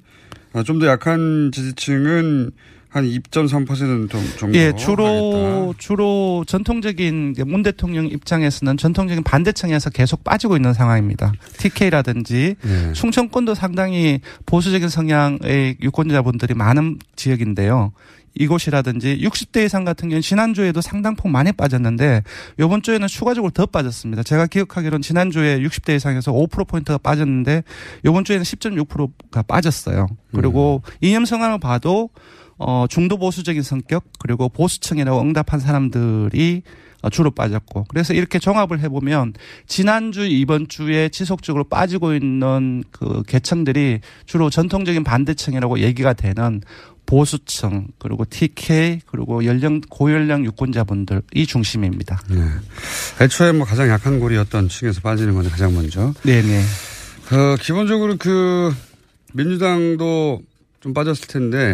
[0.65, 2.51] 좀더 약한 지지층은
[2.95, 4.58] 한 2.3% 정도.
[4.58, 11.34] 예, 주로 주로 전통적인 문 대통령 입장에서는 전통적인 반대층에서 계속 빠지고 있는 상황입니다.
[11.58, 12.93] TK라든지 예.
[12.93, 17.91] 충청권도 상당히 보수적인 성향의 유권자분들이 많은 지역인데요.
[18.36, 22.23] 이곳이라든지 60대 이상 같은 경우는 지난주에도 상당폭 많이 빠졌는데
[22.60, 24.23] 이번 주에는 추가적으로 더 빠졌습니다.
[24.23, 27.63] 제가 기억하기로는 지난주에 60대 이상에서 5%포인트가 빠졌는데
[28.05, 30.08] 이번 주에는 10.6%가 빠졌어요.
[30.34, 32.10] 그리고 이념 성향을 봐도
[32.57, 36.63] 어, 중도 보수적인 성격 그리고 보수층이라고 응답한 사람들이
[37.01, 39.33] 어, 주로 빠졌고 그래서 이렇게 종합을 해보면
[39.67, 46.61] 지난주 이번 주에 지속적으로 빠지고 있는 그 계층들이 주로 전통적인 반대층이라고 얘기가 되는
[47.05, 52.19] 보수층 그리고 TK 그리고 연령 고연령 유권자분들이 중심입니다.
[52.29, 52.41] 네.
[53.21, 56.13] 애초에 뭐 가장 약한 고리였던 층에서 빠지는 건데 가장 먼저.
[56.23, 56.63] 네네.
[57.27, 58.73] 그 기본적으로 그
[59.33, 60.41] 민주당도
[60.79, 61.73] 좀 빠졌을 텐데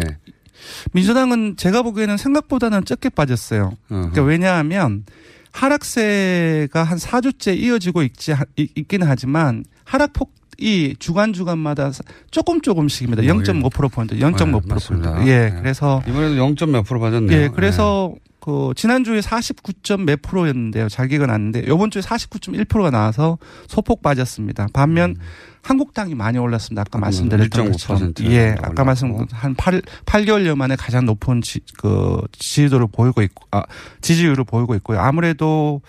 [0.92, 3.72] 민주당은 제가 보기에는 생각보다는 적게 빠졌어요.
[3.88, 5.04] 그러니까 왜냐하면
[5.52, 11.90] 하락세가 한 4주째 이어지고 있지, 있, 있기는 하지만 하락폭 이 주간 주간마다
[12.30, 13.22] 조금 조금씩입니다.
[13.22, 14.42] 0.5%포인트, 0.5%포인트.
[14.54, 15.26] 어, 맞습니다.
[15.26, 15.56] 예, 네.
[15.58, 16.54] 그래서 이번에도 0.
[16.70, 17.36] 몇 프로 빠졌네요.
[17.36, 20.88] 예, 그래서 그 지난주에 49점 몇 프로였는데요.
[20.88, 24.68] 자기가 났는데 요번 주에 49.1%가 나와서 소폭 빠졌습니다.
[24.72, 25.16] 반면
[25.62, 26.82] 한국당이 많이 올랐습니다.
[26.82, 32.20] 아까 말씀드렸던 것처럼 1.5% 예, 아까 말씀 한 8, 8개월여 만에 가장 높은 지, 그
[32.32, 33.62] 지지도를 보이고 있고 아,
[34.00, 34.98] 지지율을 보이고 있고요.
[34.98, 35.80] 아무래도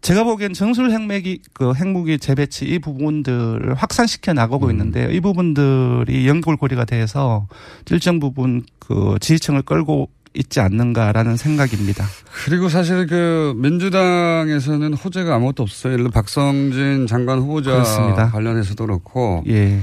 [0.00, 5.10] 제가 보기엔 정술 핵맥이 그 핵무기 재배치 이 부분들을 확산시켜 나가고 있는데요.
[5.10, 7.46] 이 부분들이 연골고리가 돼서
[7.90, 12.04] 일정 부분 그 지지층을 끌고 있지 않는가라는 생각입니다.
[12.44, 15.94] 그리고 사실 그 민주당에서는 호재가 아무것도 없어요.
[15.94, 18.30] 예를 들어 박성진 장관 후보자 그렇습니다.
[18.30, 19.80] 관련해서도 그렇고 예.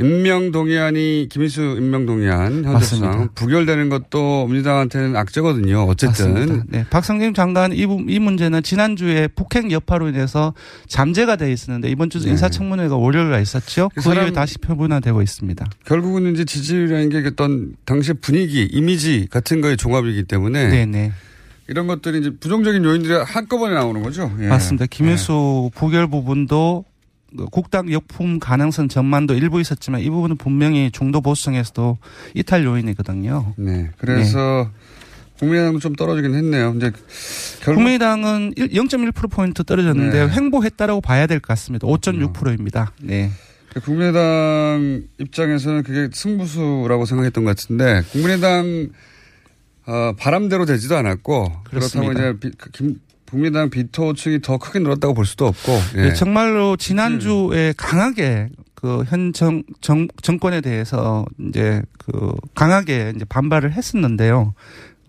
[0.00, 3.28] 임명동의안이 김희수 임명동의안 현재상.
[3.34, 5.82] 부결되는 것도 민주당한테는 악재거든요.
[5.82, 6.64] 어쨌든 맞습니다.
[6.68, 10.54] 네, 박성진 장관 이, 부- 이 문제는 지난주에 북핵 여파로 인해서
[10.88, 12.30] 잠재가 돼 있었는데 이번 주 네.
[12.30, 13.90] 인사청문회가 월요일에 있었죠.
[13.94, 15.66] 그 그 이후에 다시 표본화되고 있습니다.
[15.86, 21.12] 결국은 이제 지지율이라는 게 어떤 당시 분위기, 이미지 같은 거의 종합이기 때문에 네네.
[21.68, 24.30] 이런 것들이 이제 부정적인 요인들이 한꺼번에 나오는 거죠.
[24.40, 24.48] 예.
[24.48, 24.84] 맞습니다.
[24.86, 26.93] 김일수 부결 부분도 그
[27.50, 31.98] 국당 역품 가능성 전망도 일부 있었지만 이 부분은 분명히 중도 보수층에서도
[32.34, 33.54] 이탈 요인이거든요.
[33.56, 33.90] 네.
[33.98, 34.70] 그래서
[35.38, 36.74] 국민의당도 좀 떨어지긴 했네요.
[36.76, 36.92] 이제
[37.60, 40.28] 결국 국민의당은 0.1%포인트 떨어졌는데요.
[40.28, 40.32] 네.
[40.34, 41.86] 횡보했다라고 봐야 될 것 같습니다.
[41.88, 42.92] 5.6%입니다.
[43.00, 43.30] 네.
[43.72, 48.88] 그 국민의당 입장에서는 그게 승부수라고 생각했던 것 같은데 국민의당
[49.86, 51.68] 어, 바람대로 되지도 않았고 그렇다고
[52.04, 52.12] 그렇습니다.
[52.12, 53.00] 이제 비- 그 김-
[53.34, 56.02] 국민의당 비토층이 더 크게 늘었다고 볼 수도 없고 예.
[56.02, 64.54] 네, 정말로 지난주에 강하게 그현 정, 정, 정권에 대해서 이제 그 강하게 이제 반발을 했었는데요.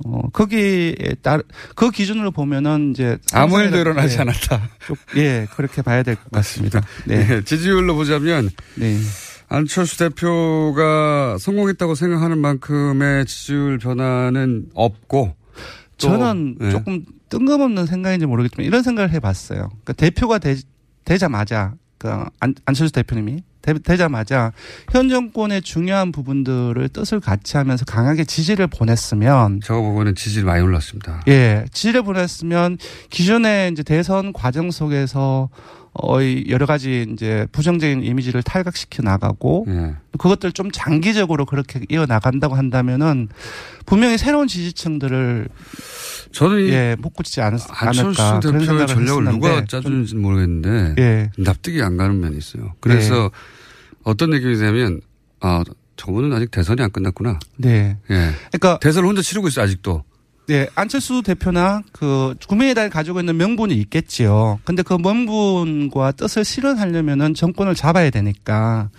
[0.06, 1.44] 어, 거기에 따르,
[1.76, 3.18] 그 기준으로 보면은 이제.
[3.32, 4.70] 아무 일도 일어나지 예, 않았다.
[4.88, 6.82] 좀, 예, 그렇게 봐야 될 것 같습니다.
[7.06, 7.28] 네.
[7.30, 8.98] 예, 지지율로 보자면 네.
[9.50, 15.36] 안철수 대표가 성공했다고 생각하는 만큼의 지지율 변화는 없고
[15.98, 16.70] 또, 저는 예.
[16.72, 19.70] 조금 뜬금없는 생각인지 모르겠지만 이런 생각을 해봤어요.
[19.70, 20.56] 그러니까 대표가 되,
[21.04, 22.10] 되자마자 그
[22.40, 24.52] 안, 안철수 대표님이 되, 자마자현
[25.10, 31.24] 정권의 중요한 부분들을 뜻을 같이 하면서 강하게 지지를 보냈으면 저거 보고는 지지율 많이 올랐습니다.
[31.28, 32.78] 예 지지를 보냈으면
[33.10, 35.50] 기존의 이제 대선 과정 속에서
[35.94, 39.96] 어, 이 여러 가지 이제 부정적인 이미지를 탈각시켜 나가고 예.
[40.18, 43.30] 그것들 좀 장기적으로 그렇게 이어 나간다고 한다면은
[43.86, 45.48] 분명히 새로운 지지층들을
[46.32, 51.32] 저는 이 예, 못 굳지 않, 안철수 대표의 전략을 누가 짜주는지는 모르겠는데 예.
[51.38, 52.74] 납득이 안 가는 면이 있어요.
[52.80, 53.32] 그래서
[54.04, 55.02] 어떤 느낌이 되면
[55.40, 55.64] 아
[55.98, 57.40] 저분은 아직 대선이 안 끝났구나.
[57.58, 57.98] 네.
[58.10, 58.32] 예.
[58.52, 60.04] 그러니까 대선을 혼자 치르고 있어 아직도.
[60.48, 64.60] 네, 안철수 대표나 그 국민의당이 가지고 있는 명분이 있겠지요.
[64.64, 68.90] 근데 그 명분과 뜻을 실현하려면은 정권을 잡아야 되니까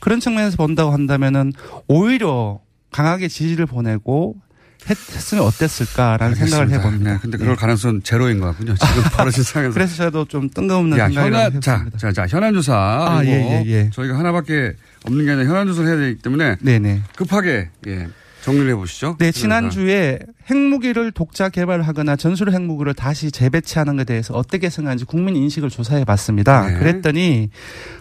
[0.00, 1.52] 그런 측면에서 본다고 한다면은
[1.86, 4.34] 오히려 강하게 지지를 보내고
[4.88, 6.88] 했, 으면 어땠을까라는 생각을 알겠습니다.
[6.88, 7.12] 해봅니다.
[7.12, 8.74] 네, 근데 그럴 가능성은 제로인 것 같군요.
[8.74, 9.74] 지금 벌어진 상황에서.
[9.74, 11.86] 그래서 저도 좀 뜬금없는 야, 생각을 현안, 자.
[11.96, 12.74] 자, 자, 현안 조사.
[12.74, 13.90] 아, 예, 예, 예.
[13.92, 17.02] 저희가 하나밖에 없는 게 아니라 현안 조사를 해야 되기 때문에 네네.
[17.16, 18.08] 급하게 예,
[18.42, 19.16] 정리를 해보시죠.
[19.18, 25.68] 네, 지난주에 핵무기를 독자 개발하거나 전술 핵무기를 다시 재배치하는 것에 대해서 어떻게 생각하는지 국민 인식을
[25.68, 26.68] 조사해 봤습니다.
[26.68, 26.78] 네.
[26.78, 27.50] 그랬더니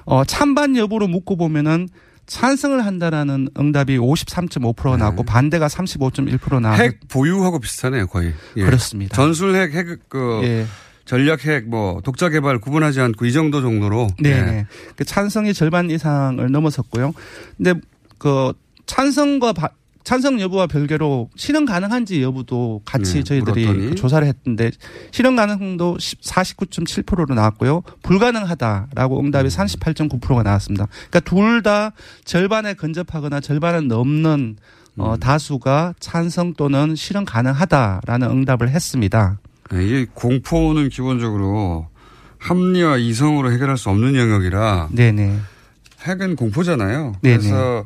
[0.06, 1.90] 어 찬반 여부로 묻고 보면은
[2.28, 6.88] 찬성을 한다라는 응답이 53.5% 나왔고 반대가 35.1% 나왔고 네.
[6.90, 8.34] 핵 보유하고 비슷하네요, 거의.
[8.58, 8.64] 예.
[8.64, 9.16] 그렇습니다.
[9.16, 10.66] 전술 핵, 핵, 그, 예.
[11.06, 14.08] 전략 핵, 뭐, 독자 개발 구분하지 않고 이 정도 정도로.
[14.20, 14.30] 네.
[14.32, 14.42] 예.
[14.42, 14.68] 네.
[14.96, 17.14] 그 찬성이 절반 이상을 넘어섰고요.
[17.58, 17.76] 근데
[18.18, 18.54] 그
[18.88, 19.70] 찬성과 바-
[20.06, 23.90] 찬성 여부와 별개로 실현 가능한지 여부도 같이 네, 저희들이 물었더니.
[23.90, 24.72] 그 조사를 했는데
[25.12, 27.82] 실현 가능성도 49.7%로 나왔고요.
[28.04, 30.88] 불가능하다라고 응답이 38.9%가 나왔습니다.
[31.10, 31.92] 그러니까 둘 다
[32.26, 34.58] 절반에 근접하거나 절반은 넘는
[34.98, 35.20] 어, 음.
[35.20, 39.40] 다수가 찬성 또는 실현 가능하다라는 응답을 했습니다.
[39.72, 41.88] 네, 이 공포는 기본적으로
[42.38, 44.90] 합리와 이성으로 해결할 수 없는 영역이라.
[44.92, 45.40] 네네.
[46.04, 47.16] 핵은 공포잖아요.
[47.24, 47.38] 네네.
[47.38, 47.86] 그래서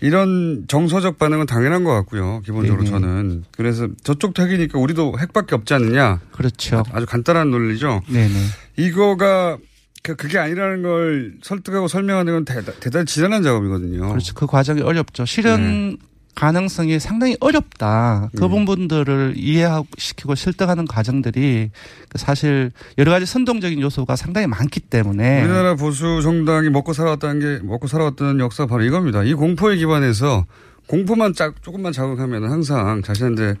[0.00, 2.40] 이런 정서적 반응은 당연한 것 같고요.
[2.44, 2.90] 기본적으로 네네.
[2.90, 3.44] 저는.
[3.56, 6.20] 그래서 저쪽도 핵이니까 우리도 핵밖에 없지 않느냐.
[6.32, 6.82] 그렇죠.
[6.92, 8.02] 아주 간단한 논리죠.
[8.08, 8.34] 네네.
[8.76, 9.58] 이거가
[10.02, 14.08] 그- 그게 아니라는 걸 설득하고 설명하는 건 대단, 대단히 지난한 작업이거든요.
[14.08, 14.34] 그렇죠.
[14.34, 15.24] 그 과정이 어렵죠.
[15.24, 15.96] 실현 네.
[16.36, 18.28] 가능성이 상당히 어렵다.
[18.36, 18.50] 그 음.
[18.50, 21.70] 부분들을 이해시키고 설득하는 과정들이
[22.10, 27.64] 그 사실 여러 가지 선동적인 요소가 상당히 많기 때문에 우리나라 보수 정당이 먹고 살아왔다는 게
[27.64, 29.24] 먹고 살아왔던 역사 바로 이겁니다.
[29.24, 30.44] 이 공포에 기반해서
[30.86, 33.54] 공포만 짝 조금만 자극하면 항상 자신한테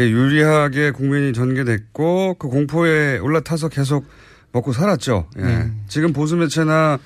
[0.00, 4.06] 유리하게 국민이 전개됐고 그 공포에 올라타서 계속
[4.50, 5.28] 먹고 살았죠.
[5.38, 5.42] 예.
[5.42, 5.70] 네.
[5.86, 6.98] 지금 보수 매체나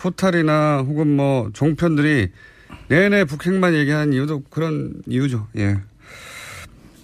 [0.00, 2.30] 포탈이나 혹은 뭐 종편들이
[2.88, 5.46] 내내 북핵만 얘기하는 이유도 그런 이유죠.
[5.56, 5.76] 예.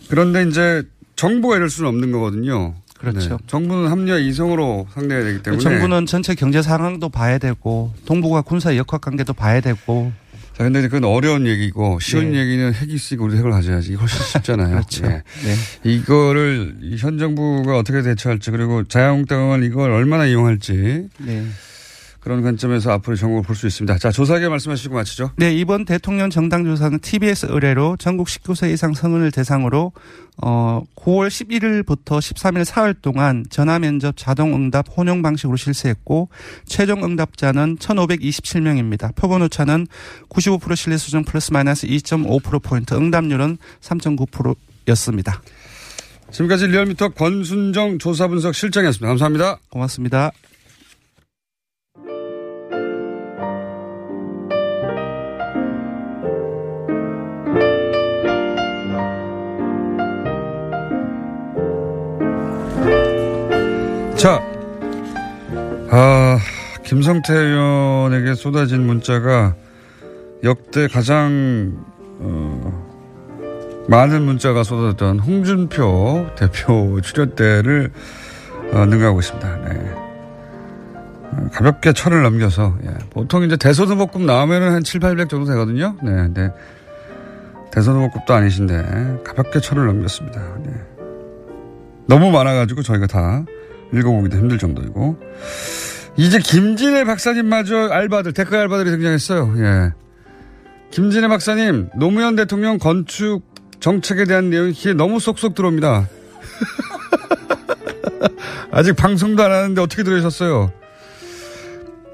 [0.08, 0.82] 그런데 이제
[1.16, 2.74] 정부가 이럴 수는 없는 거거든요.
[2.98, 3.30] 그렇죠.
[3.30, 3.36] 네.
[3.46, 9.00] 정부는 합리화 이성으로 상대해야 되기 때문에 정부는 전체 경제 상황도 봐야 되고 동북아 군사 역학
[9.00, 10.12] 관계도 봐야 되고.
[10.56, 12.38] 자, 근데 그건 어려운 얘기고 쉬운 네.
[12.38, 13.92] 얘기는 핵이 있으니까 우리 핵을 가져야지.
[13.92, 14.70] 이거 훨씬 쉽잖아요.
[14.76, 15.04] 그렇죠.
[15.06, 15.22] 예.
[15.44, 15.56] 네.
[15.90, 21.44] 이거를 이현 정부가 어떻게 대처할지 그리고 자유한국당은 이걸 얼마나 이용할지 네.
[22.24, 23.98] 그런 관점에서 앞으로 정국을 볼 수 있습니다.
[23.98, 25.30] 자, 조사계 말씀하시고 마치죠.
[25.36, 29.92] 네, 이번 대통령 정당 조사는 TBS 의뢰로 전국 19세 이상 성인을 대상으로
[30.42, 36.30] 어 9월 11일부터 13일 사흘 동안 전화 면접 자동 응답 혼용 방식으로 실시했고
[36.66, 39.14] 최종 응답자는 1,527명입니다.
[39.14, 39.86] 표본 오차는
[40.30, 45.42] 95% 신뢰 수준 플러스 마이너스 2.5% 포인트, 응답률은 3.9%였습니다.
[46.32, 49.06] 지금까지 리얼미터 권순정 조사 분석 실장이었습니다.
[49.06, 49.58] 감사합니다.
[49.68, 50.32] 고맙습니다.
[64.24, 64.42] 자,
[65.90, 66.38] 아,
[66.82, 69.54] 김성태 의원에게 쏟아진 문자가
[70.42, 71.76] 역대 가장,
[72.20, 77.92] 어, 많은 문자가 쏟아졌던 홍준표 대표 출연 때를
[78.72, 79.56] 어, 능가하고 있습니다.
[79.58, 79.92] 네.
[79.94, 82.94] 어, 가볍게 철을 넘겨서, 예.
[83.10, 85.96] 보통 이제 대소등록금 나오면은 한 7, 800 정도 되거든요.
[86.02, 86.50] 네, 네.
[87.72, 90.40] 대소등록금도 아니신데, 가볍게 철을 넘겼습니다.
[90.64, 90.72] 네.
[92.06, 93.44] 너무 많아가지고 저희가 다
[93.96, 95.18] 읽어보기도 힘들 정도이고.
[96.16, 99.54] 이제 김진애 박사님마저 알바들, 댓글 알바들이 등장했어요.
[99.58, 99.92] 예.
[100.90, 103.42] 김진애 박사님, 노무현 대통령 건축
[103.80, 106.08] 정책에 대한 내용이 너무 쏙쏙 들어옵니다.
[108.70, 110.72] 아직 방송도 안 하는데 어떻게 들으셨어요?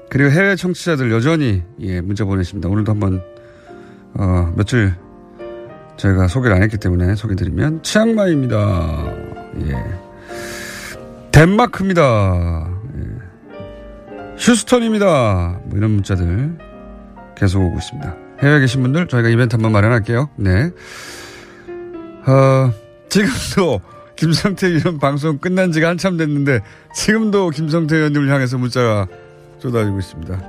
[0.09, 2.69] 그리고 해외 청취자들 여전히 예, 문자 보내십니다.
[2.69, 3.21] 오늘도 한번
[4.13, 4.93] 어, 며칠
[5.95, 9.13] 저희가 소개를 안 했기 때문에 소개드리면 치앙마이입니다.
[9.67, 10.10] 예.
[11.31, 12.67] 덴마크입니다.
[12.97, 14.35] 예.
[14.37, 15.59] 휴스턴입니다.
[15.65, 16.57] 뭐 이런 문자들
[17.35, 18.15] 계속 오고 있습니다.
[18.41, 20.29] 해외에 계신 분들 저희가 이벤트 한번 마련할게요.
[20.35, 20.71] 네.
[22.27, 22.71] 어,
[23.09, 23.81] 지금도
[24.15, 26.61] 김성태 의원 방송 끝난 지가 한참 됐는데
[26.93, 29.07] 지금도 김성태 의원님을 향해서 문자가
[29.59, 30.41] 쏟아지고 있습니다.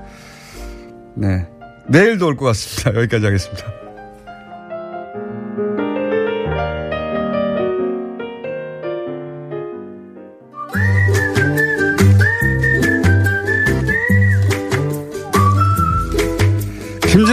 [1.17, 1.49] 네.
[1.89, 2.95] 내일도 올 것 같습니다.
[3.01, 3.65] 여기까지 하겠습니다.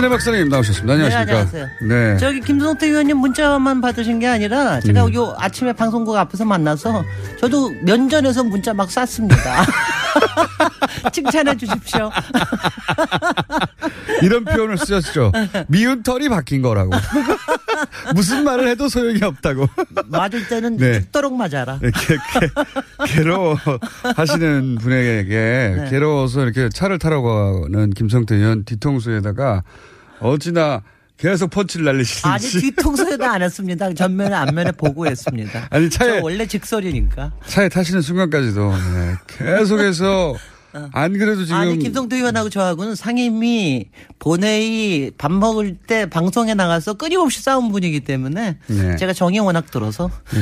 [0.09, 0.93] 김진애 박사님 나오셨습니다.
[0.93, 1.25] 안녕하십니까.
[1.25, 1.67] 네, 안녕하세요.
[1.87, 2.17] 네.
[2.17, 5.13] 저기 김성태 의원님 문자만 받으신 게 아니라 제가 음.
[5.13, 7.03] 요 아침에 방송국 앞에서 만나서
[7.39, 9.65] 저도 면전에서 문자 막 쐈습니다.
[11.13, 12.09] 칭찬해 주십시오.
[14.23, 15.31] 이런 표현을 쓰셨죠.
[15.67, 16.91] 미운 털이 바뀐 거라고.
[18.15, 19.67] 무슨 말을 해도 소용이 없다고.
[20.07, 20.93] 맞을 때는 네.
[21.01, 21.79] 죽도록 맞아라.
[21.79, 23.57] 네, 게, 게, 괴로워
[24.15, 25.87] 하시는 분에게 네.
[25.89, 29.63] 괴로워서 이렇게 차를 타라고 하는 김성태 의원 뒤통수에다가
[30.21, 30.81] 어찌나
[31.17, 32.61] 계속 펀치를 아니 날리시는지.
[32.61, 33.93] 뒤통수에도 안 했습니다.
[33.93, 35.67] 전면에 앞면에 보고했습니다.
[35.69, 37.31] 아니, 차에- 저 원래 직설이니까.
[37.45, 40.35] 차에 타시는 순간까지도 네, 계속해서
[40.91, 47.41] 안 그래도 지금 아니 김성태 의원하고 저하고는 상임위 본회의 밥 먹을 때 방송에 나가서 끊임없이
[47.41, 48.95] 싸운 분이기 때문에 네.
[48.97, 50.39] 제가 정이 워낙 들어서 예,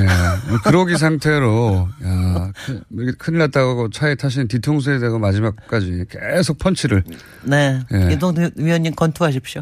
[0.50, 7.04] 뭐 그러기 상태로 야, 큰- 이렇게 큰일 났다고 차에 타시는 뒤통수에 대고 마지막까지 계속 펀치를
[7.44, 7.80] 네.
[7.94, 8.10] 예.
[8.10, 9.62] 김동태 위원님 건투하십시오.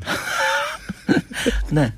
[1.72, 1.92] 네.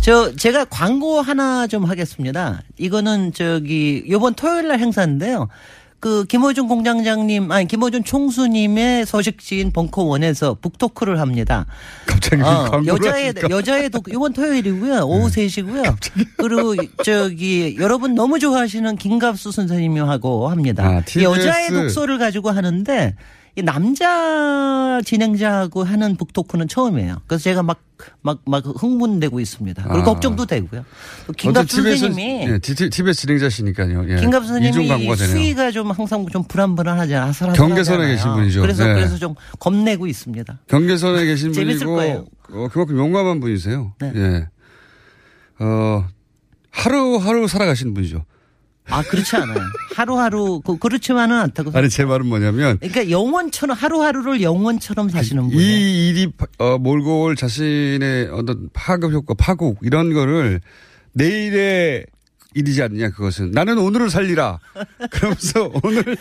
[0.00, 2.60] 저, 제가 광고 하나 좀 하겠습니다.
[2.78, 5.48] 이거는 저기, 요번 토요일 날 행사인데요.
[6.04, 11.64] 그, 김호준 공장장님, 아니, 김호준 총수님의 소식지인 벙커원에서 북토크를 합니다.
[12.04, 13.48] 갑자기 어, 여자의, 하십니까?
[13.48, 15.00] 여자의 독, 이번 토요일이고요.
[15.06, 15.96] 오후 3시고요.
[16.36, 20.84] 그리고 저기, 여러분 너무 좋아하시는 김갑수 선생님하고 합니다.
[20.84, 21.24] 아, TBS.
[21.24, 27.22] 여자의 독서를 가지고 하는데, 이 남자 진행자하고 하는 북토크는 처음이에요.
[27.26, 27.80] 그래서 제가 막,
[28.20, 29.82] 막, 막 흥분되고 있습니다.
[29.84, 30.04] 그리고 아.
[30.04, 30.84] 걱정도 되고요.
[31.36, 34.10] TBS 선생님이, 예, 티- TBS 진행자시니까요.
[34.10, 34.14] 예.
[34.18, 35.16] 이중 선생님이.
[35.16, 38.60] 수위가 좀 항상 좀 불안불안하지 아슬아슬 경계선에 계신 분이죠.
[38.60, 38.94] 그래서, 네.
[38.94, 40.58] 그래서 좀 겁내고 있습니다.
[40.66, 42.24] 경계선에 계신 재밌을 분이고 거예요.
[42.50, 43.92] 어, 그만큼 용감한 분이세요.
[44.00, 44.12] 네.
[44.16, 44.48] 예.
[45.60, 46.04] 어,
[46.72, 48.24] 하루하루 살아가시는 분이죠.
[48.88, 49.58] 아, 그렇지 않아요.
[49.94, 51.70] 하루하루, 그, 그렇지만은 않다고.
[51.74, 55.60] 아니 제 말은 뭐냐면 그러니까 영원처럼, 하루하루를 영원처럼 사시는 분이에요.
[55.62, 60.60] 이 일이 파- 어, 몰고 올 자신의 어떤 파급 효과, 파국 이런 거를
[61.12, 62.06] 내일의
[62.54, 64.58] 일이지 않느냐 그것은 나는 오늘을 살리라.
[65.10, 66.16] 그러면서 오늘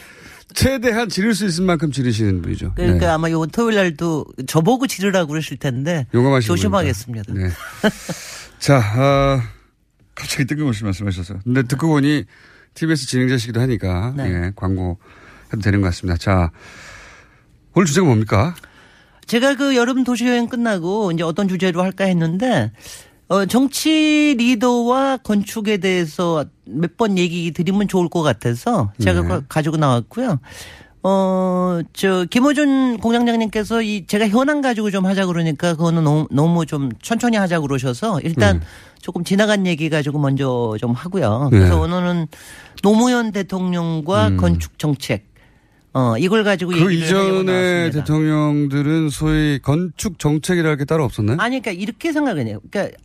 [0.54, 2.74] 최대한 지를 수 있을 만큼 지르시는 분이죠.
[2.76, 3.06] 그러니까 네.
[3.08, 6.08] 아마 요번 토요일 날도 저보고 지르라고 그러실 텐데
[6.44, 7.34] 조심하겠습니다.
[7.34, 7.50] 네.
[8.60, 9.42] 자, 아,
[10.16, 11.40] 갑자기 뜬금없이 말씀하셨어요.
[11.44, 12.24] 근데 듣고 보니
[12.74, 14.26] TBS 진행자시기도 하니까 네.
[14.30, 14.98] 예, 광고
[15.48, 16.18] 해도 되는 것 같습니다.
[16.18, 16.52] 자,
[17.76, 18.56] 오늘 주제가 뭡니까?
[19.26, 22.72] 제가 그 여름 도시 여행 끝나고 이제 어떤 주제로 할까 했는데
[23.30, 29.28] 어, 정치 리더와 건축에 대해서 몇 번 얘기 드리면 좋을 것 같아서 제가 네.
[29.28, 30.40] 가- 가지고 나왔고요.
[31.06, 36.90] 어, 저, 김호준 공장장님께서 이, 제가 현안 가지고 좀 하자 그러니까 그거는 너무, 너무 좀
[37.02, 38.62] 천천히 하자 그러셔서 일단
[39.02, 41.50] 조금 지나간 얘기 가지고 먼저 좀 하고요.
[41.52, 41.82] 그래서 네.
[41.82, 42.28] 오늘은
[42.82, 44.38] 노무현 대통령과 음.
[44.38, 45.26] 건축 정책,
[45.92, 46.78] 어, 이걸 가지고 그
[47.44, 48.00] 나왔습니다.
[48.00, 51.36] 대통령들은 소위 건축 정책이랄 게 따로 없었나요?
[51.42, 52.62] 아니, 그러니까 이렇게 생각해요.
[52.72, 52.98] 그러니까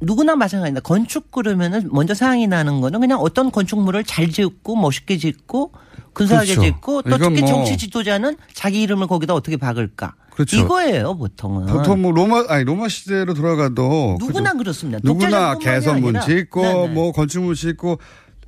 [0.00, 0.82] 누구나 마찬가지입니다.
[0.82, 5.72] 건축 그러면은 먼저 생각이 나는 거는 그냥 어떤 건축물을 잘 짓고 멋있게 짓고
[6.16, 6.62] 근사하게 그렇죠.
[6.74, 10.14] 짓고 또 특히 뭐- 정치 지도자는 자기 이름을 거기다 어떻게 박을까.
[10.30, 10.56] 그렇죠.
[10.56, 11.66] 이거예요, 보통은.
[11.66, 14.58] 보통 뭐 로마 아니 로마 시대로 돌아가도 누구나 그죠?
[14.58, 14.98] 그렇습니다.
[15.02, 16.20] 누구나 개선문.
[16.20, 16.88] 짓고 네네.
[16.88, 17.98] 뭐 건축물 짓고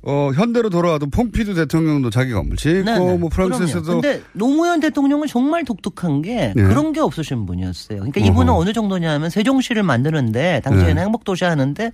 [0.01, 3.17] 어 현대로 돌아와도 퐁피두 대통령도 자기 건물 짓고 네네.
[3.17, 4.01] 뭐 프랑스에서도 그럼요.
[4.01, 6.63] 근데 노무현 대통령은 정말 독특한 게 네.
[6.63, 7.97] 그런 게 없으신 분이었어요.
[7.99, 8.59] 그러니까 이분은 어허.
[8.61, 11.01] 어느 정도냐면 세종시를 만드는데 당시에는 네.
[11.01, 11.91] 행복도시 하는데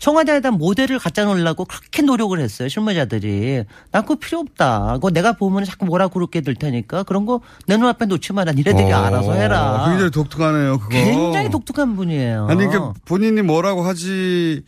[0.00, 2.68] 청와대에다 모델을 갖다 놓으려고 그렇게 노력을 했어요.
[2.68, 3.64] 실무자들이.
[3.92, 4.94] 나 그거 필요 없다.
[4.94, 8.52] 그거 내가 보면 자꾸 뭐라 그렇게 될 테니까 그런 거 내 눈앞에 놓지 마라.
[8.52, 9.84] 니네들이 어, 알아서 해라.
[9.88, 10.78] 굉장히 독특하네요.
[10.78, 10.88] 그거.
[10.90, 12.46] 굉장히 독특한 분이에요.
[12.48, 14.62] 아니 그러니까 본인이 뭐라고 하지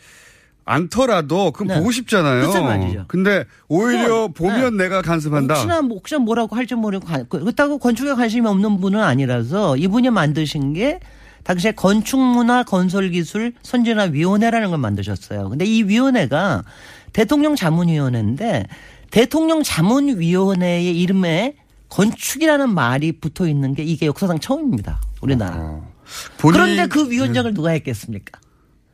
[0.64, 1.78] 않더라도 그건 네.
[1.78, 2.46] 보고 싶잖아요.
[2.46, 3.04] 그쵸, 맞죠.
[3.08, 5.54] 근데 오히려 그건, 보면 내가 간섭한다.
[5.54, 10.10] 혹시나 뭐- 혹시나 뭐라고 할지 모르고 관- 그- 그렇다고 건축에 관심이 없는 분은 아니라서 이분이
[10.10, 11.00] 만드신 게
[11.44, 15.48] 당시에 건축문화 건설기술 선진화 위원회라는 걸 만드셨어요.
[15.50, 16.62] 근데 이 위원회가
[17.12, 18.66] 대통령 자문위원회인데
[19.10, 21.56] 대통령 자문위원회의 이름에
[21.88, 25.00] 건축이라는 말이 붙어 있는 게 이게 역사상 처음입니다.
[25.20, 25.56] 우리나라.
[25.58, 25.92] 어.
[26.38, 28.40] 본인- 그런데 그 위원장을 누가 했겠습니까?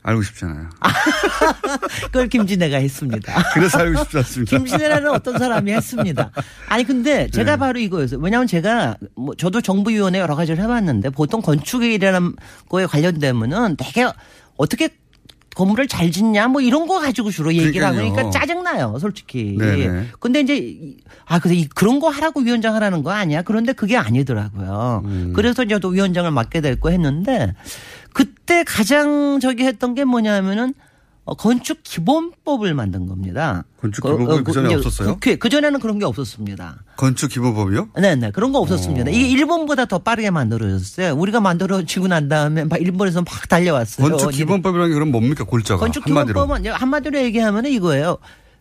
[0.08, 0.70] 알고 싶잖아요.
[2.06, 3.32] 그걸 김진애가 했습니다.
[3.52, 4.56] 그래서 알고 싶지 않습니다.
[4.56, 6.30] 김신혜라는 어떤 사람이 했습니다.
[6.68, 7.56] 아니 근데 제가 네.
[7.58, 8.18] 바로 이거였어요.
[8.20, 12.34] 왜냐하면 제가 뭐 저도 정부위원회 여러 가지를 해봤는데 보통 건축이라는
[12.68, 14.10] 거에 관련되면은 되게
[14.56, 14.88] 어떻게
[15.54, 17.96] 건물을 잘 짓냐 뭐 이런 거 가지고 주로 얘기를 하고.
[17.96, 19.56] 그러니까 짜증나요 솔직히.
[19.58, 20.06] 네네.
[20.20, 20.96] 근데 이제 이-
[21.26, 23.42] 아 그래서 이- 그런 거 하라고 위원장 하라는 거 아니야?
[23.42, 25.02] 그런데 그게 아니더라고요.
[25.04, 25.32] 음.
[25.34, 27.54] 그래서 저도 위원장을 맡게 됐고 했는데
[28.22, 30.74] 그때 가장 저기 했던 게 뭐냐면은
[31.24, 33.62] 어, 건축 기본법을 만든 겁니다.
[33.80, 35.12] 건축 그- 기본법이 어, 그 전에 이제 없었어요?
[35.14, 36.78] 국회 그 전에는 그런 게 없었습니다.
[36.96, 37.90] 건축 기본법이요?
[38.00, 39.10] 네 네 그런 거 없었습니다.
[39.10, 39.14] 어.
[39.14, 41.14] 이게 일본보다 더 빠르게 만들어졌어요.
[41.14, 44.08] 우리가 만들어지고 난 다음에 막 일본에서 막 달려왔어요.
[44.08, 46.32] 건축 기본법이라는 게 그럼 뭡니까 골자가 건축 한마디로.
[46.34, 48.18] 기본법은 이제 한마디로 얘기하면 이거예요.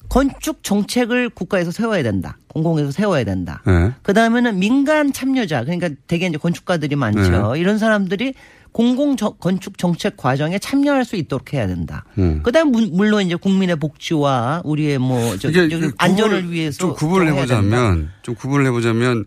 [0.09, 2.37] 건축 정책을 국가에서 세워야 된다.
[2.49, 3.61] 공공에서 세워야 된다.
[3.65, 3.91] 네.
[4.03, 7.53] 그 다음에는 민간 참여자, 그러니까 대개 이제 건축가들이 많죠.
[7.53, 7.59] 네.
[7.59, 8.33] 이런 사람들이
[8.77, 12.05] 공공 정- 건축 정책 과정에 참여할 수 있도록 해야 된다.
[12.19, 12.41] 음.
[12.43, 17.27] 그다음 문- 물론 이제 국민의 복지와 우리의 뭐 저, 그 안전을 위해서 좀 구분을.
[17.29, 19.25] 해보자면 좀 구분을 해보자면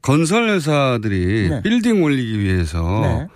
[0.00, 1.62] 건설 회사들이 네.
[1.62, 3.26] 빌딩 올리기 위해서 네.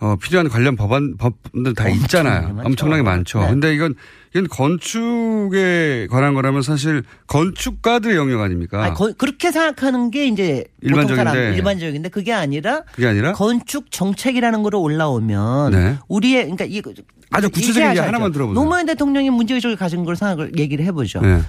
[0.00, 2.48] 어, 필요한 관련 법안 법들 다 있잖아요.
[2.54, 2.66] 많죠.
[2.68, 3.40] 엄청나게 많죠.
[3.40, 3.48] 네.
[3.48, 3.94] 근데 이건
[4.32, 8.84] 이건 건축에 관한 거라면 사실 건축가들의 영역 아닙니까?
[8.84, 11.56] 아니, 거- 그렇게 생각하는 게 이제 일반적인데.
[11.56, 15.98] 일반적인데 그게 아니라 그게 아니라 건축 정책이라는 거로 올라오면 네.
[16.08, 16.80] 우리의 그러니까 이
[17.30, 17.98] 아주 구체적인 얘기.
[17.98, 18.54] 하나만 들어보세요.
[18.62, 21.20] 노무현 대통령이 문제의식을 가진 걸 생각을 얘기를 해보죠.
[21.20, 21.40] 네.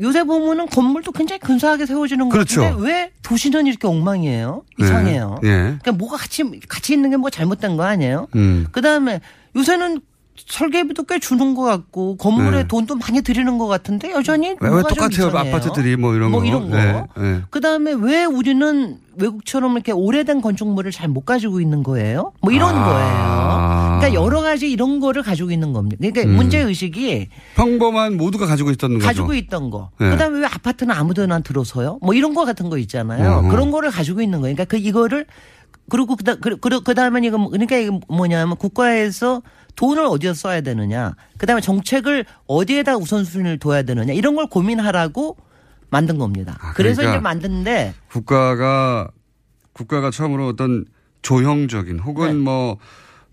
[0.00, 2.62] 요새 보면은 건물도 굉장히 근사하게 세워지는 것 그렇죠.
[2.62, 4.62] 같은데 왜 도시는 이렇게 엉망이에요?
[4.78, 4.84] 네.
[4.84, 5.36] 이상해요.
[5.44, 5.48] 예.
[5.48, 8.26] 그러니까 뭐가 같이 같이 있는 게 뭐 잘못된 거 아니에요?
[8.34, 8.66] 음.
[8.72, 9.20] 그 다음에
[9.56, 10.00] 요새는
[10.36, 12.68] 설계비도 꽤 주는 것 같고 건물에 네.
[12.68, 15.28] 돈도 많이 들이는 것 같은데 여전히 왜, 왜 똑같아요.
[15.28, 16.46] 아파트들이 뭐 이런 뭐 거.
[16.46, 16.76] 이런 거.
[16.76, 17.04] 네.
[17.16, 17.40] 네.
[17.50, 22.32] 그 다음에 왜 우리는 외국처럼 이렇게 오래된 건축물을 잘 못 가지고 있는 거예요?
[22.40, 22.84] 뭐 이런 아.
[22.84, 23.93] 거예요.
[24.04, 25.96] 그러니까 여러 가지 이런 거를 가지고 있는 겁니다.
[26.00, 26.36] 그러니까 음.
[26.36, 29.06] 문제 의식이 평범한 모두가 가지고 있던 거죠.
[29.06, 29.90] 가지고 있던 거.
[29.98, 30.10] 네.
[30.10, 31.98] 그다음에 왜 아파트는 아무데나 들어서요?
[32.02, 33.38] 뭐 이런 거 같은 거 있잖아요.
[33.38, 33.48] 어허.
[33.50, 34.54] 그런 거를 가지고 있는 거예요.
[34.54, 35.26] 그러니까 그 이거를
[35.90, 39.42] 그리고 그다 그 그다음에 이거 뭐- 그러니까 이게 뭐냐면 국가에서
[39.76, 41.14] 돈을 어디서 써야 되느냐.
[41.38, 44.12] 그다음에 정책을 어디에다 우선순위를 둬야 되느냐.
[44.12, 45.36] 이런 걸 고민하라고
[45.90, 46.58] 만든 겁니다.
[46.74, 49.08] 그래서 그러니까 이제 만드는데 국가가
[49.72, 50.84] 국가가 처음으로 어떤
[51.22, 52.78] 조형적인 혹은 뭐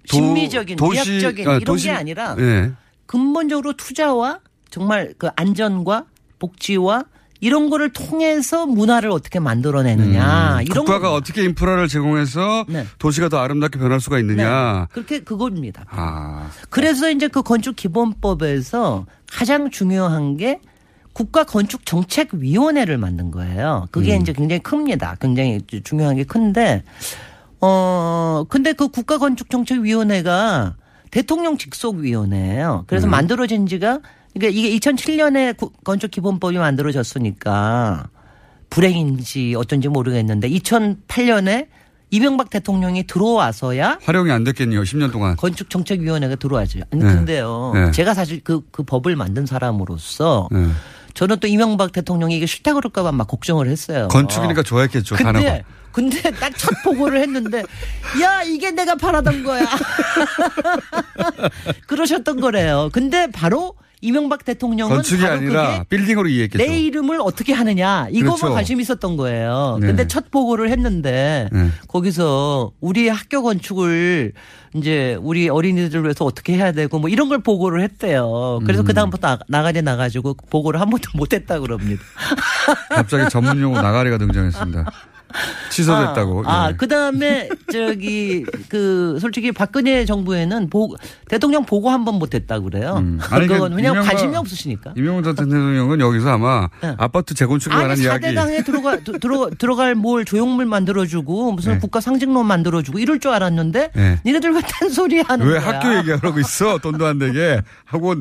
[0.09, 0.25] 도- 네.
[0.25, 2.71] 심리적인, 미학적인 아, 이런 게 아니라 예.
[3.05, 4.39] 근본적으로 투자와
[4.69, 6.05] 정말 그 안전과
[6.39, 7.03] 복지와
[7.43, 10.57] 이런 거를 통해서 문화를 어떻게 만들어내느냐.
[10.57, 11.15] 음, 이런 국가가 거.
[11.15, 12.85] 어떻게 인프라를 제공해서 네.
[12.99, 14.87] 도시가 더 아름답게 변할 수가 있느냐.
[14.91, 15.83] 그렇게 그겁니다.
[15.89, 20.59] 아, 그래서 이제 그 건축 기본법에서 가장 중요한 게
[21.13, 23.87] 국가 건축 정책 위원회를 만든 거예요.
[23.91, 24.21] 그게 음.
[24.21, 25.17] 이제 굉장히 큽니다.
[25.19, 26.83] 굉장히 중요한 게 큰데
[27.61, 30.75] 어 근데 그 국가건축정책위원회가
[31.11, 32.85] 대통령 직속위원회예요.
[32.87, 33.11] 그래서 음.
[33.11, 33.99] 만들어진 지가
[34.33, 38.07] 그러니까 이게 2007년에 건축기본법이 만들어졌으니까
[38.69, 41.67] 불행인지 어쩐지 모르겠는데 2008년에
[42.09, 44.81] 이명박 대통령이 들어와서야 활용이 안 됐겠네요.
[44.83, 45.35] 10년 동안.
[45.37, 46.79] 건축정책위원회가 들어와죠.
[46.91, 47.13] 아니, 네.
[47.13, 47.71] 근데요.
[47.73, 47.91] 네.
[47.91, 50.67] 제가 사실 그, 그 법을 만든 사람으로서 네.
[51.13, 54.07] 저는 또 이명박 대통령이 이게 싫다 그럴까봐 막 걱정을 했어요.
[54.09, 55.15] 건축이니까 좋아했겠죠.
[55.15, 57.63] 근데 근데 딱 첫 보고를 했는데
[58.21, 59.65] 야 이게 내가 바라던 거야.
[61.87, 62.89] 그러셨던 거래요.
[62.91, 66.63] 근데 바로 이명박 대통령은 건축이 아니라 빌딩으로 이해했겠죠.
[66.63, 68.53] 내 이름을 어떻게 하느냐 이거만 그렇죠.
[68.55, 69.77] 관심 있었던 거예요.
[69.79, 69.87] 네.
[69.87, 71.69] 근데 첫 보고를 했는데 네.
[71.87, 74.33] 거기서 우리 학교 건축을
[74.73, 78.59] 이제 우리 어린이들을 위해서 어떻게 해야 되고 뭐 이런 걸 보고를 했대요.
[78.65, 78.85] 그래서 음.
[78.85, 82.01] 그 다음부터 나- 나가리 나가지고 보고를 한 번도 못했다 그럽니다.
[82.89, 84.91] 갑자기 전문 용어 나가리가 등장했습니다.
[85.69, 86.43] 취소됐다고.
[86.45, 86.75] 아, 예.
[86.75, 90.95] 그 다음에 저기 그 솔직히 박근혜 정부에는 보,
[91.27, 92.95] 대통령 보고 한 번 못했다 그래요.
[92.97, 93.19] 음.
[93.29, 94.93] 아니, 그 그건 왜냐면 관심이 없으시니까.
[94.97, 96.95] 이명박 전 대통령은 여기서 아마 네.
[96.97, 98.25] 아파트 재건축에 관한 이야기.
[98.25, 101.79] 사대강에 들어가 들- 들어 들어갈 뭘 조형물 만들어주고 무슨 네.
[101.79, 104.19] 국가 상징로 만들어주고 이럴 줄 알았는데 네.
[104.25, 105.67] 니네들 왜 딴소리 하는 왜 거야?
[105.79, 106.79] 학교 얘기하고 있어?
[106.79, 108.15] 돈도 안 되게 하고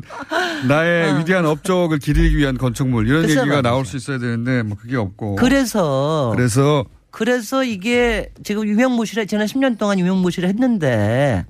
[0.67, 3.23] 나의 위대한 업적을 기리기 위한 건축물 이런 어.
[3.23, 3.61] 얘기가 말이죠.
[3.63, 5.37] 나올 수 있어야 되는데 뭐 그게 없고.
[5.37, 11.45] 그래서 그래서 그래서 이게 지금 유명무실에 지난 10년 동안 유명무실을 했는데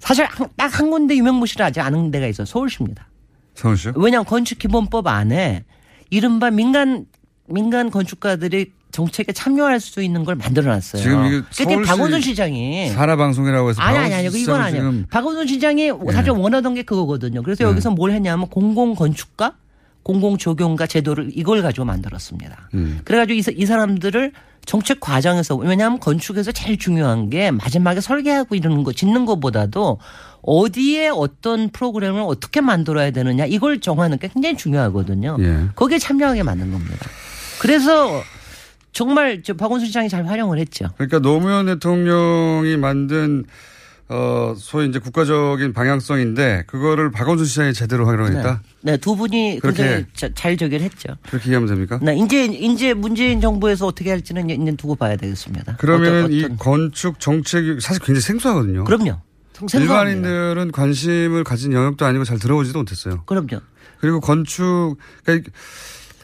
[0.00, 3.08] 사실 딱 한 군데 유명무실을 하지 않은 데가 있어 요 서울시입니다.
[3.54, 3.92] 서울시요?
[3.96, 5.64] 왜냐하면 건축기본법 안에
[6.10, 7.06] 이른바 민간
[7.46, 11.02] 민간 건축가들이 정책에 참여할 수 있는 걸 만들어놨어요.
[11.02, 15.04] 지금 이게 서울시 박원순 시장이 산하 방송이라고 해서 아니 아니 아니 이건 아니에요.
[15.10, 17.42] 박원순 시장이 사실 원하던 게 그거거든요.
[17.42, 17.70] 그래서 네.
[17.70, 19.54] 여기서 뭘 했냐면 공공 건축가,
[20.04, 22.68] 공공 조경가 제도를 이걸 가지고 만들었습니다.
[22.74, 23.00] 음.
[23.04, 24.30] 그래가지고 이, 사- 이 사람들을
[24.64, 29.98] 정책 과정에서 왜냐하면 건축에서 제일 중요한 게 마지막에 설계하고 이러는 거 짓는 것보다도
[30.42, 35.36] 어디에 어떤 프로그램을 어떻게 만들어야 되느냐 이걸 정하는 게 굉장히 중요하거든요.
[35.40, 35.64] 예.
[35.74, 37.08] 거기에 참여하게 만든 겁니다.
[37.60, 38.22] 그래서
[38.92, 40.86] 정말 저 박원순 시장이 잘 활용을 했죠.
[40.96, 43.44] 그러니까 노무현 대통령이 만든
[44.08, 48.60] 어 소위 이제 국가적인 방향성인데 그거를 박원순 시장이 제대로 활용했다.
[48.82, 51.14] 네, 네, 두 분이 그렇게- 자- 잘 저기를 했죠.
[51.30, 51.98] 그렇게 이해하면 됩니까?
[52.02, 55.76] 네, 이제 이제 문재인 정부에서 어떻게 할지는 이제 두고 봐야 되겠습니다.
[55.78, 58.84] 그러면 이 건축 정책이 사실 굉장히 생소하거든요.
[58.84, 59.20] 그럼요.
[59.54, 59.78] 생소합니다.
[59.80, 63.22] 일반인들은 관심을 가진 영역도 아니고 잘 들어오지도 못했어요.
[63.24, 63.60] 그럼요.
[64.00, 65.50] 그리고 건축 그러니까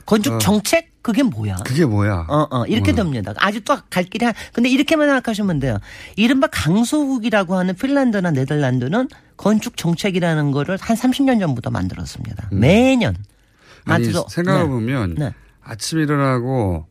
[0.04, 0.38] 건축 어.
[0.38, 1.56] 정책 그게 뭐야?
[1.64, 2.26] 그게 뭐야?
[2.28, 2.94] 어, 어, 이렇게 어.
[2.94, 3.32] 됩니다.
[3.38, 5.78] 아주 또갈 길이 한, 근데 이렇게만 생각하시면 돼요.
[6.16, 12.48] 이른바 강소국이라고 하는 핀란드나 네덜란드는 건축 정책이라는 거를 한 30년 전부터 만들었습니다.
[12.52, 13.14] 매년.
[13.16, 13.24] 음.
[13.92, 14.68] 아니 만들어- 생각해 네.
[14.68, 15.34] 보면 네.
[15.62, 16.86] 아침 일어나고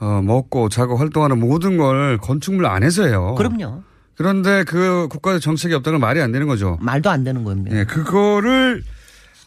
[0.00, 3.34] 어, 먹고 자고 활동하는 모든 걸 건축물 안에서 해요.
[3.38, 3.82] 그럼요.
[4.14, 6.76] 그런데 그 국가의 정책이 없다는 건 말이 안 되는 거죠.
[6.82, 7.76] 말도 안 되는 겁니다.
[7.76, 8.82] 예, 그거를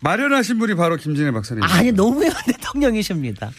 [0.02, 1.62] 마련하신 분이 바로 김진애 박사님.
[1.64, 3.52] 아니 노무현 대통령이십니다.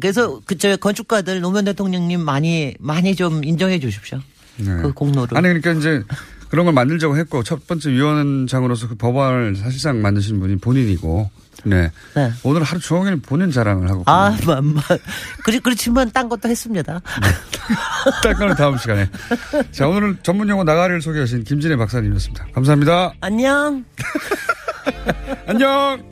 [0.00, 4.20] 그래서 그저 건축가들 노무현 대통령님 많이 많이 좀 인정해 주십시오.
[4.56, 4.66] 네.
[4.82, 5.36] 그 공로를.
[5.36, 6.02] 아니 그러니까 이제
[6.48, 11.30] 그런 걸 만들자고 했고 첫 번째 위원장으로서 그 법안을 사실상 만드신 분이 본인이고.
[11.64, 11.90] 네.
[12.14, 12.32] 네.
[12.42, 14.02] 오늘 하루 종일 본인 자랑을 하고.
[14.06, 14.82] 아, 뭐, 뭐.
[15.44, 17.00] 그렇, 그렇지만 딴 것도 했습니다.
[18.22, 19.08] 딴 거는 다음 시간에.
[19.72, 22.48] 자, 오늘 전문 용어 나가리를 소개하신 김진애 박사님이었습니다.
[22.52, 23.14] 감사합니다.
[23.20, 23.84] 안녕.
[25.46, 26.02] 안녕.